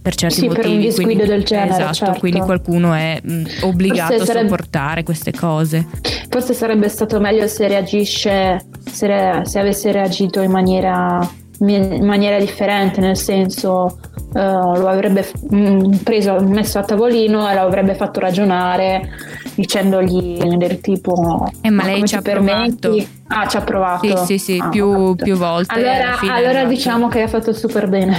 per 0.06 0.14
certi 0.14 0.36
sì, 0.36 0.46
motivi. 0.46 0.62
Per 0.62 0.70
un 0.70 0.80
disguido 0.80 1.12
quindi, 1.14 1.26
del 1.26 1.42
genere. 1.42 1.70
Esatto, 1.70 1.94
certo. 1.94 2.18
quindi 2.20 2.38
qualcuno 2.38 2.92
è 2.94 3.20
mh, 3.20 3.42
obbligato 3.62 4.16
forse 4.16 4.32
a 4.32 4.40
sopportare 4.40 5.02
queste 5.02 5.32
cose. 5.32 5.84
Forse 6.28 6.54
sarebbe 6.54 6.88
stato 6.88 7.18
meglio 7.18 7.48
se 7.48 7.66
reagisce, 7.66 8.64
se, 8.88 9.06
re, 9.06 9.42
se 9.44 9.58
avesse 9.58 9.90
reagito 9.90 10.40
in 10.42 10.52
maniera 10.52 11.28
in 11.60 12.04
maniera 12.04 12.38
differente, 12.38 13.00
nel 13.00 13.16
senso 13.16 13.98
uh, 14.32 14.38
lo 14.38 14.88
avrebbe 14.88 15.26
mm, 15.54 15.92
preso, 16.04 16.38
messo 16.40 16.78
a 16.78 16.82
tavolino 16.82 17.48
e 17.48 17.54
lo 17.54 17.60
avrebbe 17.60 17.94
fatto 17.94 18.20
ragionare 18.20 19.08
dicendogli 19.54 20.56
del 20.56 20.80
tipo 20.80 21.50
eh, 21.62 21.70
ma 21.70 21.84
lei 21.84 22.04
ci 22.06 22.14
ha 22.14 22.20
permetti? 22.20 23.15
Ah, 23.28 23.46
ci 23.48 23.56
ha 23.56 23.60
provato. 23.60 24.24
Sì, 24.24 24.38
sì, 24.38 24.38
sì, 24.38 24.58
ah, 24.62 24.68
più, 24.68 25.14
più, 25.16 25.36
volte. 25.36 25.74
Allora, 25.74 26.18
allora 26.32 26.64
diciamo 26.64 27.08
che 27.08 27.22
ha 27.22 27.28
fatto 27.28 27.52
super 27.52 27.88
bene. 27.88 28.16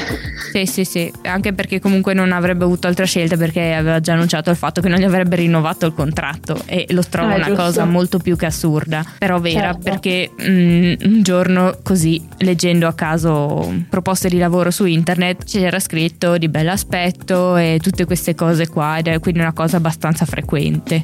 Sì, 0.51 0.65
sì, 0.65 0.83
sì, 0.83 1.11
anche 1.23 1.53
perché 1.53 1.79
comunque 1.79 2.13
non 2.13 2.31
avrebbe 2.31 2.65
avuto 2.65 2.87
altra 2.87 3.05
scelta 3.05 3.37
perché 3.37 3.73
aveva 3.73 3.99
già 3.99 4.13
annunciato 4.13 4.49
il 4.49 4.55
fatto 4.55 4.81
che 4.81 4.89
non 4.89 4.99
gli 4.99 5.03
avrebbe 5.03 5.37
rinnovato 5.37 5.85
il 5.85 5.93
contratto 5.93 6.61
e 6.65 6.85
lo 6.89 7.03
trovo 7.07 7.31
ah, 7.31 7.35
una 7.35 7.45
giusto. 7.45 7.61
cosa 7.61 7.85
molto 7.85 8.17
più 8.17 8.35
che 8.35 8.47
assurda, 8.47 9.05
però 9.17 9.39
vera 9.39 9.73
certo. 9.73 9.79
perché 9.83 10.31
mh, 10.35 10.49
mm, 10.49 10.93
un 11.03 11.21
giorno 11.21 11.77
così, 11.83 12.27
leggendo 12.39 12.87
a 12.87 12.93
caso 12.93 13.73
proposte 13.89 14.27
di 14.29 14.37
lavoro 14.37 14.71
su 14.71 14.85
internet, 14.85 15.45
c'era 15.45 15.79
scritto 15.79 16.37
di 16.37 16.49
bell'aspetto 16.49 17.55
e 17.55 17.79
tutte 17.81 18.05
queste 18.05 18.35
cose 18.35 18.67
qua 18.67 18.95
quindi 19.19 19.39
una 19.39 19.53
cosa 19.53 19.77
abbastanza 19.77 20.25
frequente. 20.25 21.03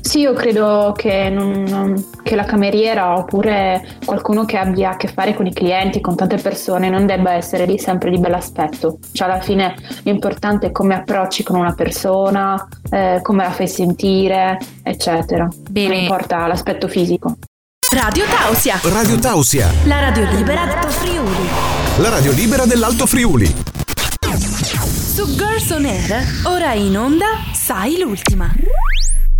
Sì, 0.00 0.20
io 0.20 0.32
credo 0.32 0.94
che, 0.96 1.28
non, 1.28 2.04
che 2.22 2.36
la 2.36 2.44
cameriera 2.44 3.16
oppure 3.16 3.41
oppure 3.42 3.84
qualcuno 4.04 4.44
che 4.44 4.56
abbia 4.56 4.90
a 4.90 4.96
che 4.96 5.08
fare 5.08 5.34
con 5.34 5.46
i 5.46 5.52
clienti, 5.52 6.00
con 6.00 6.14
tante 6.14 6.36
persone, 6.36 6.88
non 6.88 7.06
debba 7.06 7.32
essere 7.32 7.66
lì 7.66 7.78
sempre 7.78 8.10
di 8.10 8.18
bell'aspetto. 8.18 8.98
Cioè 9.12 9.28
alla 9.28 9.40
fine 9.40 9.74
l'importante 10.04 10.68
è 10.68 10.72
come 10.72 10.94
approcci 10.94 11.42
con 11.42 11.58
una 11.58 11.74
persona, 11.74 12.68
eh, 12.90 13.18
come 13.22 13.42
la 13.42 13.50
fai 13.50 13.66
sentire, 13.68 14.58
eccetera. 14.82 15.48
Bene. 15.68 15.88
Non 15.88 16.02
importa 16.02 16.46
l'aspetto 16.46 16.86
fisico. 16.86 17.36
Radio 17.92 18.24
Tausia. 18.24 18.80
Radio 18.84 19.18
Tausia. 19.18 19.68
La 19.84 20.00
radio 20.00 20.24
libera 20.30 20.64
dell'Alto 20.64 20.88
Friuli. 20.88 21.48
La 21.98 22.08
radio 22.08 22.32
libera 22.32 22.64
dell'Alto 22.64 23.06
Friuli. 23.06 23.54
Su 25.14 25.26
Girls 25.36 25.68
on 25.70 25.84
Air, 25.84 26.24
ora 26.44 26.72
in 26.72 26.96
onda, 26.96 27.26
sai 27.52 27.98
l'ultima. 27.98 28.50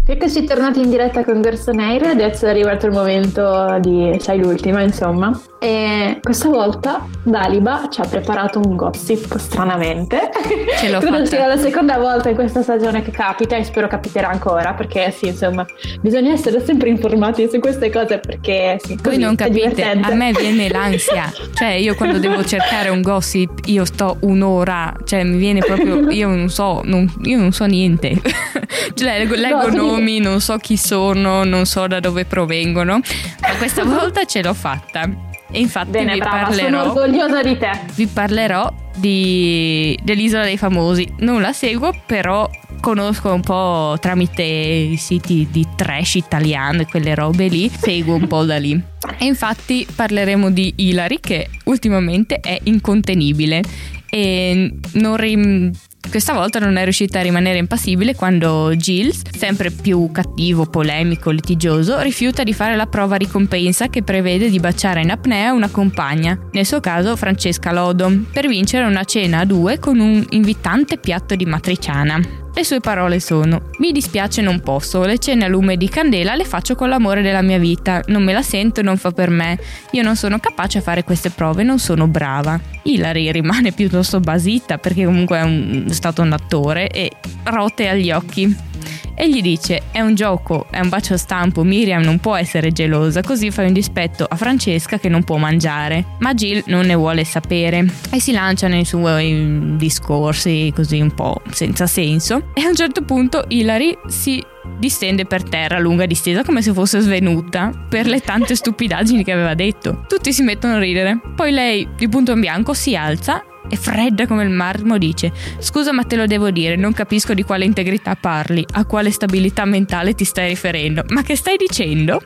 Eccoci 0.05 0.45
tornati 0.45 0.81
in 0.81 0.91
diretta 0.91 1.23
con 1.25 1.41
Gerson 1.41 1.79
Air, 1.79 2.07
adesso 2.07 2.47
è 2.47 2.49
arrivato 2.51 2.87
il 2.87 2.93
momento 2.93 3.79
di 3.81 4.17
Sai 4.19 4.41
l'ultima, 4.41 4.83
insomma. 4.83 5.41
E 5.63 6.19
questa 6.21 6.49
volta 6.49 7.07
Daliba 7.23 7.87
ci 7.89 8.01
ha 8.01 8.05
preparato 8.05 8.59
un 8.59 8.75
gossip, 8.75 9.37
stranamente. 9.37 10.31
Ce 10.77 10.91
l'ho 10.91 10.99
Credo 11.13 11.25
sia 11.25 11.47
la 11.47 11.57
seconda 11.57 11.99
volta 11.99 12.31
in 12.31 12.35
questa 12.35 12.63
stagione 12.63 13.01
che 13.03 13.13
capita 13.13 13.55
e 13.55 13.63
spero 13.63 13.87
capiterà 13.87 14.29
ancora, 14.29 14.75
perché 14.75 15.13
sì, 15.13 15.29
insomma, 15.29 15.65
bisogna 16.01 16.33
essere 16.33 16.65
sempre 16.65 16.89
informati 16.89 17.49
su 17.49 17.61
queste 17.61 17.91
cose 17.91 18.19
perché 18.19 18.77
sì, 18.83 18.99
Voi 19.01 19.19
non 19.19 19.37
capite, 19.37 19.85
a 19.85 20.13
me 20.15 20.33
viene 20.33 20.69
l'ansia. 20.69 21.33
Cioè, 21.55 21.75
io 21.75 21.95
quando 21.95 22.19
devo 22.19 22.45
cercare 22.45 22.89
un 22.89 23.03
gossip, 23.03 23.61
io 23.67 23.85
sto 23.85 24.17
un'ora, 24.23 24.93
cioè 25.05 25.23
mi 25.23 25.37
viene 25.37 25.61
proprio, 25.61 26.11
io 26.11 26.27
non 26.29 26.49
so, 26.49 26.81
non, 26.83 27.09
io 27.23 27.39
non 27.39 27.53
so 27.53 27.67
niente. 27.67 28.21
cioè, 28.95 29.19
leggo, 29.19 29.37
leggo 29.37 29.69
no, 29.69 29.93
nomi, 29.93 30.19
non 30.19 30.41
so 30.41 30.57
chi 30.57 30.77
sono, 30.77 31.45
non 31.45 31.67
so 31.67 31.87
da 31.87 32.01
dove 32.01 32.25
provengono, 32.25 32.95
ma 32.95 33.57
questa 33.59 33.85
volta 33.85 34.25
ce 34.25 34.43
l'ho 34.43 34.55
fatta. 34.55 35.31
E 35.53 35.61
infatti 35.61 35.91
Bene, 35.91 36.15
vi 36.15 36.19
brava, 36.19 36.47
parlerò, 36.47 36.83
sono 36.83 36.91
orgogliosa 36.93 37.43
di 37.43 37.59
te. 37.59 37.71
Vi 37.95 38.07
parlerò 38.07 38.73
di, 38.97 39.99
dell'Isola 40.03 40.45
dei 40.45 40.57
Famosi. 40.57 41.07
Non 41.19 41.41
la 41.43 41.53
seguo, 41.53 41.93
però 42.07 42.49
conosco 42.81 43.33
un 43.33 43.43
po' 43.43 43.97
tramite 44.01 44.43
i 44.43 44.97
siti 44.97 45.47
di 45.51 45.67
trash 45.77 46.17
italiano 46.17 46.81
e 46.81 46.87
quelle 46.87 47.15
robe 47.15 47.49
lì, 47.49 47.69
seguo 47.69 48.15
un 48.15 48.27
po' 48.27 48.45
da 48.45 48.57
lì. 48.57 48.73
E 49.19 49.25
infatti 49.25 49.87
parleremo 49.95 50.51
di 50.51 50.73
Hilary 50.77 51.21
che 51.21 51.49
ultimamente 51.65 52.41
è 52.41 52.59
incontenibile 52.65 53.63
e 54.09 54.75
non, 54.95 55.17
rim- 55.17 55.71
questa 56.09 56.35
volta 56.35 56.59
non 56.59 56.77
è 56.77 56.83
riuscita 56.83 57.21
a 57.21 57.23
rimanere 57.23 57.59
impassibile 57.59 58.15
quando 58.15 58.75
Giles, 58.77 59.23
sempre 59.35 59.71
più 59.71 60.11
cattivo, 60.13 60.67
polemico, 60.67 61.31
litigioso, 61.31 62.01
rifiuta 62.01 62.43
di 62.43 62.53
fare 62.53 62.77
la 62.77 62.87
prova 62.87 63.17
ricompensa 63.17 63.89
che 63.89 64.03
prevede 64.03 64.51
di 64.51 64.61
baciare 64.61 65.01
in 65.01 65.11
apnea 65.11 65.53
una 65.53 65.71
compagna, 65.71 66.39
nel 66.53 66.67
suo 66.67 66.81
caso 66.81 67.17
Francesca 67.17 67.73
Lodo, 67.73 68.13
per 68.31 68.47
vincere 68.47 68.85
una 68.85 69.05
cena 69.05 69.41
a 69.41 69.45
due 69.45 69.79
con 69.79 69.99
un 70.01 70.25
invitante 70.31 70.99
piatto 70.99 71.35
di 71.35 71.47
matriciana. 71.47 72.42
Le 72.55 72.65
sue 72.65 72.81
parole 72.81 73.19
sono: 73.19 73.71
Mi 73.79 73.93
dispiace, 73.93 74.43
non 74.43 74.61
posso. 74.61 75.05
Le 75.05 75.19
cene 75.19 75.47
a 75.47 75.49
lume 75.49 75.77
di 75.77 75.89
candela 75.89 76.35
le 76.35 76.45
faccio 76.45 76.75
con 76.75 76.89
l'amore 76.89 77.23
della 77.23 77.43
mia 77.43 77.59
vita. 77.59 78.03
Non 78.07 78.23
me 78.23 78.33
la 78.33 78.43
sento, 78.43 78.83
non 78.83 78.99
fa 78.99 79.11
per 79.11 79.31
me. 79.31 79.59
Io 79.93 80.03
non 80.03 80.17
sono 80.17 80.39
capace 80.39 80.79
a 80.79 80.83
fare 80.83 81.03
queste 81.03 81.31
prove, 81.31 81.63
non 81.63 81.79
sono 81.79 82.07
brava. 82.07 82.61
Hilary 82.83 83.31
rimane 83.31 83.73
piuttosto 83.73 84.21
basita 84.21 84.79
perché 84.79 85.05
comunque 85.05 85.39
è, 85.39 85.43
un, 85.43 85.87
è 85.89 85.93
stato 85.93 86.23
un 86.23 86.33
attore 86.33 86.89
e 86.89 87.11
rote 87.45 87.89
agli 87.89 88.11
occhi 88.11 88.71
e 89.15 89.29
gli 89.29 89.41
dice 89.41 89.83
è 89.91 90.01
un 90.01 90.15
gioco, 90.15 90.67
è 90.71 90.81
un 90.81 90.89
bacio 90.89 91.17
stampo, 91.17 91.63
Miriam 91.63 92.03
non 92.03 92.19
può 92.19 92.37
essere 92.37 92.73
gelosa, 92.73 93.23
così 93.23 93.51
fai 93.51 93.67
un 93.67 93.73
dispetto 93.73 94.27
a 94.29 94.37
Francesca 94.37 94.99
che 94.99 95.09
non 95.09 95.25
può 95.25 95.37
mangiare. 95.37 96.05
Ma 96.19 96.35
Jill 96.35 96.63
non 96.67 96.87
ne 96.87 96.95
vuole 96.95 97.25
sapere 97.25 97.87
e 98.11 98.21
si 98.21 98.33
lancia 98.33 98.69
nei 98.69 98.85
suoi 98.85 99.77
discorsi 99.77 100.73
così 100.75 101.01
un 101.01 101.15
po' 101.15 101.41
senza 101.51 101.87
senso 101.87 102.51
e 102.55 102.63
a 102.63 102.69
un 102.69 102.75
certo 102.75 103.03
punto 103.03 103.45
Hilary 103.49 103.97
si 104.07 104.43
distende 104.79 105.27
per 105.27 105.43
terra 105.43 105.79
lunga 105.79 106.07
distesa 106.07 106.45
come 106.45 106.63
se 106.63 106.73
fosse 106.73 107.01
svenuta 107.01 107.73
per 107.89 108.07
le 108.07 108.21
tante 108.21 108.55
stupidaggini 108.57 109.25
che 109.25 109.33
aveva 109.33 109.55
detto. 109.55 110.05
Tutti 110.09 110.33
si 110.33 110.43
mettono 110.43 110.75
a 110.75 110.79
ridere. 110.79 111.21
Poi 111.35 111.51
lei, 111.51 111.89
di 111.97 112.09
punto 112.09 112.33
in 112.33 112.41
bianco, 112.41 112.75
si 112.75 112.97
alza 112.97 113.45
e 113.69 113.77
fredda 113.77 114.27
come 114.27 114.45
il 114.45 114.51
marmo 114.51 114.99
dice. 114.99 115.33
Scusa 115.59 115.93
ma 115.93 116.05
te 116.05 116.17
lo 116.17 116.27
devo 116.27 116.51
dire 116.51 116.77
non 116.77 116.93
capisco 116.93 117.35
di 117.35 117.43
quale 117.43 117.65
integrità 117.65 118.17
parli 118.17 118.65
a 118.73 118.85
quale 118.85 119.11
stabilità 119.11 119.65
mentale 119.65 120.15
ti 120.15 120.25
stai 120.25 120.49
riferendo. 120.49 121.05
Ma 121.09 121.23
che 121.23 121.37
stai 121.37 121.57
dicendo? 121.57 122.21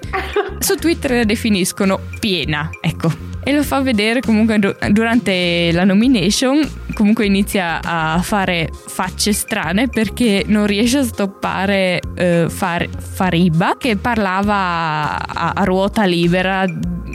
su 0.58 0.74
Twitter 0.76 1.12
la 1.12 1.24
definiscono 1.24 2.00
piena 2.18 2.70
ecco. 2.80 3.34
E 3.42 3.52
lo 3.52 3.62
fa 3.62 3.80
vedere 3.80 4.20
comunque 4.20 4.58
durante 4.90 5.70
la 5.72 5.84
nomination 5.84 6.60
comunque 6.96 7.26
inizia 7.26 7.80
a 7.82 8.20
fare 8.22 8.70
facce 8.86 9.34
strane 9.34 9.88
perché 9.88 10.44
non 10.46 10.66
riesce 10.66 10.98
a 10.98 11.04
stoppare 11.04 12.00
uh, 12.02 12.48
Far- 12.48 12.88
Fariba 12.98 13.76
che 13.78 13.96
parlava 13.96 15.18
a, 15.18 15.52
a 15.54 15.64
ruota 15.64 16.04
libera 16.04 16.64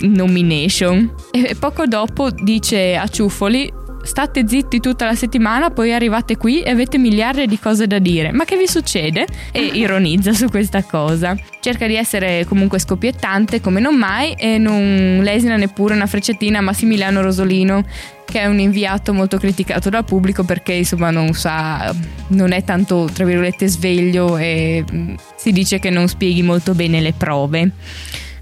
nomination. 0.01 1.11
E 1.31 1.55
poco 1.59 1.85
dopo 1.87 2.29
dice 2.29 2.95
a 2.95 3.07
Ciuffoli 3.07 3.73
state 4.03 4.47
zitti 4.47 4.79
tutta 4.79 5.05
la 5.05 5.15
settimana, 5.15 5.69
poi 5.69 5.93
arrivate 5.93 6.37
qui 6.37 6.61
e 6.61 6.69
avete 6.69 6.97
miliardi 6.97 7.47
di 7.47 7.59
cose 7.59 7.87
da 7.87 7.99
dire. 7.99 8.31
Ma 8.31 8.45
che 8.45 8.57
vi 8.57 8.67
succede? 8.67 9.25
E 9.51 9.61
ironizza 9.61 10.33
su 10.33 10.47
questa 10.49 10.83
cosa. 10.83 11.35
Cerca 11.59 11.87
di 11.87 11.95
essere 11.95 12.45
comunque 12.45 12.79
scoppiettante 12.79 13.61
come 13.61 13.79
non 13.79 13.95
mai 13.95 14.33
e 14.33 14.57
non 14.57 15.19
lesina 15.21 15.55
neppure 15.55 15.93
una 15.93 16.07
freccettina 16.07 16.59
a 16.59 16.61
Massimiliano 16.61 17.21
Rosolino 17.21 17.85
che 18.31 18.39
è 18.39 18.45
un 18.45 18.59
inviato 18.59 19.13
molto 19.13 19.37
criticato 19.37 19.89
dal 19.89 20.05
pubblico 20.05 20.43
perché 20.43 20.71
insomma 20.71 21.11
non 21.11 21.33
sa, 21.33 21.93
non 22.27 22.53
è 22.53 22.63
tanto 22.63 23.09
tra 23.11 23.25
virgolette 23.25 23.67
sveglio 23.67 24.37
e 24.37 24.85
mm, 24.89 25.15
si 25.35 25.51
dice 25.51 25.79
che 25.79 25.89
non 25.89 26.07
spieghi 26.07 26.41
molto 26.41 26.73
bene 26.73 27.01
le 27.01 27.13
prove. 27.13 27.71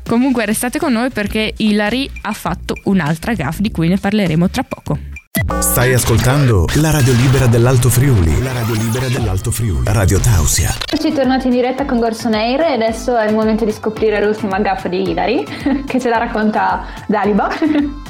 Comunque 0.05 0.45
restate 0.45 0.79
con 0.79 0.93
noi 0.93 1.09
perché 1.09 1.53
Hilary 1.57 2.09
ha 2.21 2.33
fatto 2.33 2.75
un'altra 2.85 3.33
gaff 3.33 3.59
di 3.59 3.71
cui 3.71 3.87
ne 3.87 3.97
parleremo 3.97 4.49
tra 4.49 4.63
poco. 4.63 5.18
Stai 5.79 5.93
ascoltando 5.93 6.65
la 6.81 6.91
radio 6.91 7.13
libera 7.13 7.47
dell'Alto 7.47 7.87
Friuli. 7.87 8.43
La 8.43 8.51
radio 8.51 8.73
libera 8.73 9.07
dell'Alto 9.07 9.49
Friuli. 9.49 9.85
Radio 9.85 10.19
Tausia. 10.19 10.75
Eccoci 10.85 11.13
tornati 11.13 11.47
in 11.47 11.53
diretta 11.53 11.85
con 11.85 11.99
Gorson 11.99 12.33
Air 12.33 12.59
e 12.59 12.73
adesso 12.73 13.15
è 13.15 13.25
il 13.29 13.33
momento 13.33 13.63
di 13.63 13.71
scoprire 13.71 14.21
l'ultima 14.21 14.59
gaffa 14.59 14.89
di 14.89 15.09
Hilary 15.09 15.45
che 15.87 15.97
ce 16.01 16.09
la 16.09 16.17
racconta 16.17 16.85
Daliba. 17.07 17.47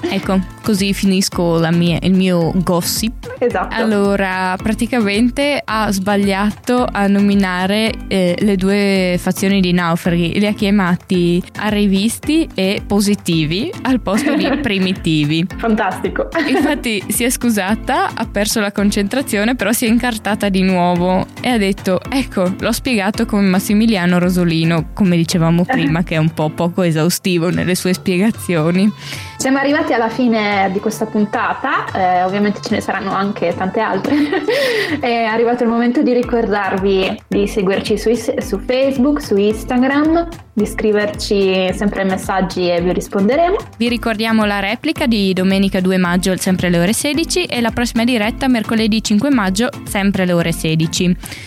Ecco, 0.01 0.39
così 0.61 0.93
finisco 0.93 1.59
mia, 1.71 1.97
il 2.01 2.13
mio 2.13 2.51
gossip. 2.55 3.35
Esatto. 3.39 3.75
Allora, 3.75 4.55
praticamente 4.61 5.61
ha 5.63 5.91
sbagliato 5.91 6.85
a 6.89 7.07
nominare 7.07 7.91
eh, 8.07 8.35
le 8.39 8.55
due 8.55 9.17
fazioni 9.19 9.61
di 9.61 9.71
naufraghi. 9.71 10.39
Li 10.39 10.45
ha 10.45 10.53
chiamati 10.53 11.41
arrivisti 11.57 12.47
e 12.53 12.81
positivi 12.85 13.71
al 13.83 14.01
posto 14.01 14.35
di 14.35 14.47
primitivi. 14.61 15.45
Fantastico. 15.57 16.29
Infatti 16.47 17.03
si 17.09 17.23
è 17.23 17.29
scusata, 17.29 18.11
ha 18.13 18.25
perso 18.25 18.59
la 18.59 18.71
concentrazione, 18.71 19.55
però 19.55 19.71
si 19.71 19.85
è 19.85 19.89
incartata 19.89 20.49
di 20.49 20.61
nuovo 20.61 21.25
e 21.41 21.49
ha 21.49 21.57
detto: 21.57 21.99
Ecco, 22.09 22.53
l'ho 22.59 22.71
spiegato 22.71 23.25
come 23.25 23.47
Massimiliano 23.47 24.19
Rosolino, 24.19 24.89
come 24.93 25.15
dicevamo 25.15 25.65
prima, 25.65 26.03
che 26.03 26.15
è 26.15 26.17
un 26.17 26.33
po' 26.33 26.49
poco 26.49 26.81
esaustivo 26.81 27.49
nelle 27.49 27.75
sue 27.75 27.93
spiegazioni. 27.93 28.91
Siamo 29.37 29.57
arrivati 29.57 29.93
alla 29.93 30.09
fine 30.49 30.71
di 30.71 30.79
questa 30.79 31.05
puntata, 31.05 31.85
eh, 31.93 32.23
ovviamente 32.23 32.59
ce 32.61 32.73
ne 32.73 32.81
saranno 32.81 33.11
anche 33.11 33.53
tante 33.55 33.79
altre. 33.79 34.15
È 34.99 35.23
arrivato 35.23 35.63
il 35.63 35.69
momento 35.69 36.01
di 36.01 36.13
ricordarvi 36.13 37.21
di 37.27 37.47
seguirci 37.47 37.97
su, 37.97 38.11
su, 38.13 38.59
Facebook, 38.59 39.21
su 39.21 39.35
Instagram, 39.35 40.27
di 40.53 40.65
scriverci 40.65 41.73
sempre 41.73 42.03
messaggi 42.03 42.69
e 42.69 42.81
vi 42.81 42.91
risponderemo. 42.93 43.57
Vi 43.77 43.87
ricordiamo 43.87 44.45
la 44.45 44.59
replica 44.59 45.05
di 45.05 45.31
domenica 45.33 45.79
2 45.79 45.97
maggio 45.97 46.35
sempre 46.37 46.67
alle 46.67 46.79
ore 46.79 46.93
16 46.93 47.45
e 47.45 47.61
la 47.61 47.71
prossima 47.71 48.03
diretta 48.03 48.47
mercoledì 48.47 49.03
5 49.03 49.29
maggio 49.29 49.69
sempre 49.85 50.23
alle 50.23 50.33
ore 50.33 50.51
16. 50.51 51.05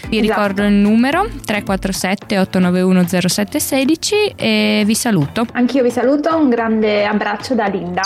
Vi 0.08 0.18
esatto. 0.18 0.20
ricordo 0.20 0.62
il 0.62 0.72
numero 0.72 1.24
347 1.44 2.38
891 2.38 3.06
0716 3.28 4.32
e 4.36 4.82
vi 4.86 4.94
saluto. 4.94 5.46
Anch'io 5.52 5.82
vi 5.82 5.90
saluto, 5.90 6.36
un 6.36 6.48
grande 6.48 7.04
abbraccio 7.04 7.54
da 7.54 7.66
Linda. 7.66 8.02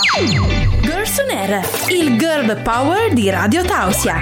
Girls 0.87 1.17
on 1.17 1.29
Air, 1.29 1.69
il 1.89 2.17
girl 2.17 2.61
power 2.61 3.11
di 3.13 3.29
Radio 3.29 3.61
Tausia. 3.61 4.21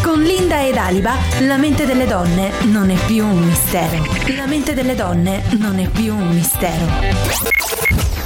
Con 0.00 0.22
Linda 0.22 0.64
ed 0.64 0.76
Aliba, 0.76 1.14
la 1.40 1.56
mente 1.56 1.84
delle 1.84 2.06
donne 2.06 2.52
non 2.66 2.88
è 2.90 2.96
più 3.06 3.26
un 3.26 3.40
mistero. 3.40 4.06
La 4.36 4.46
mente 4.46 4.74
delle 4.74 4.94
donne 4.94 5.42
non 5.58 5.80
è 5.80 5.88
più 5.88 6.14
un 6.14 6.28
mistero. 6.28 8.17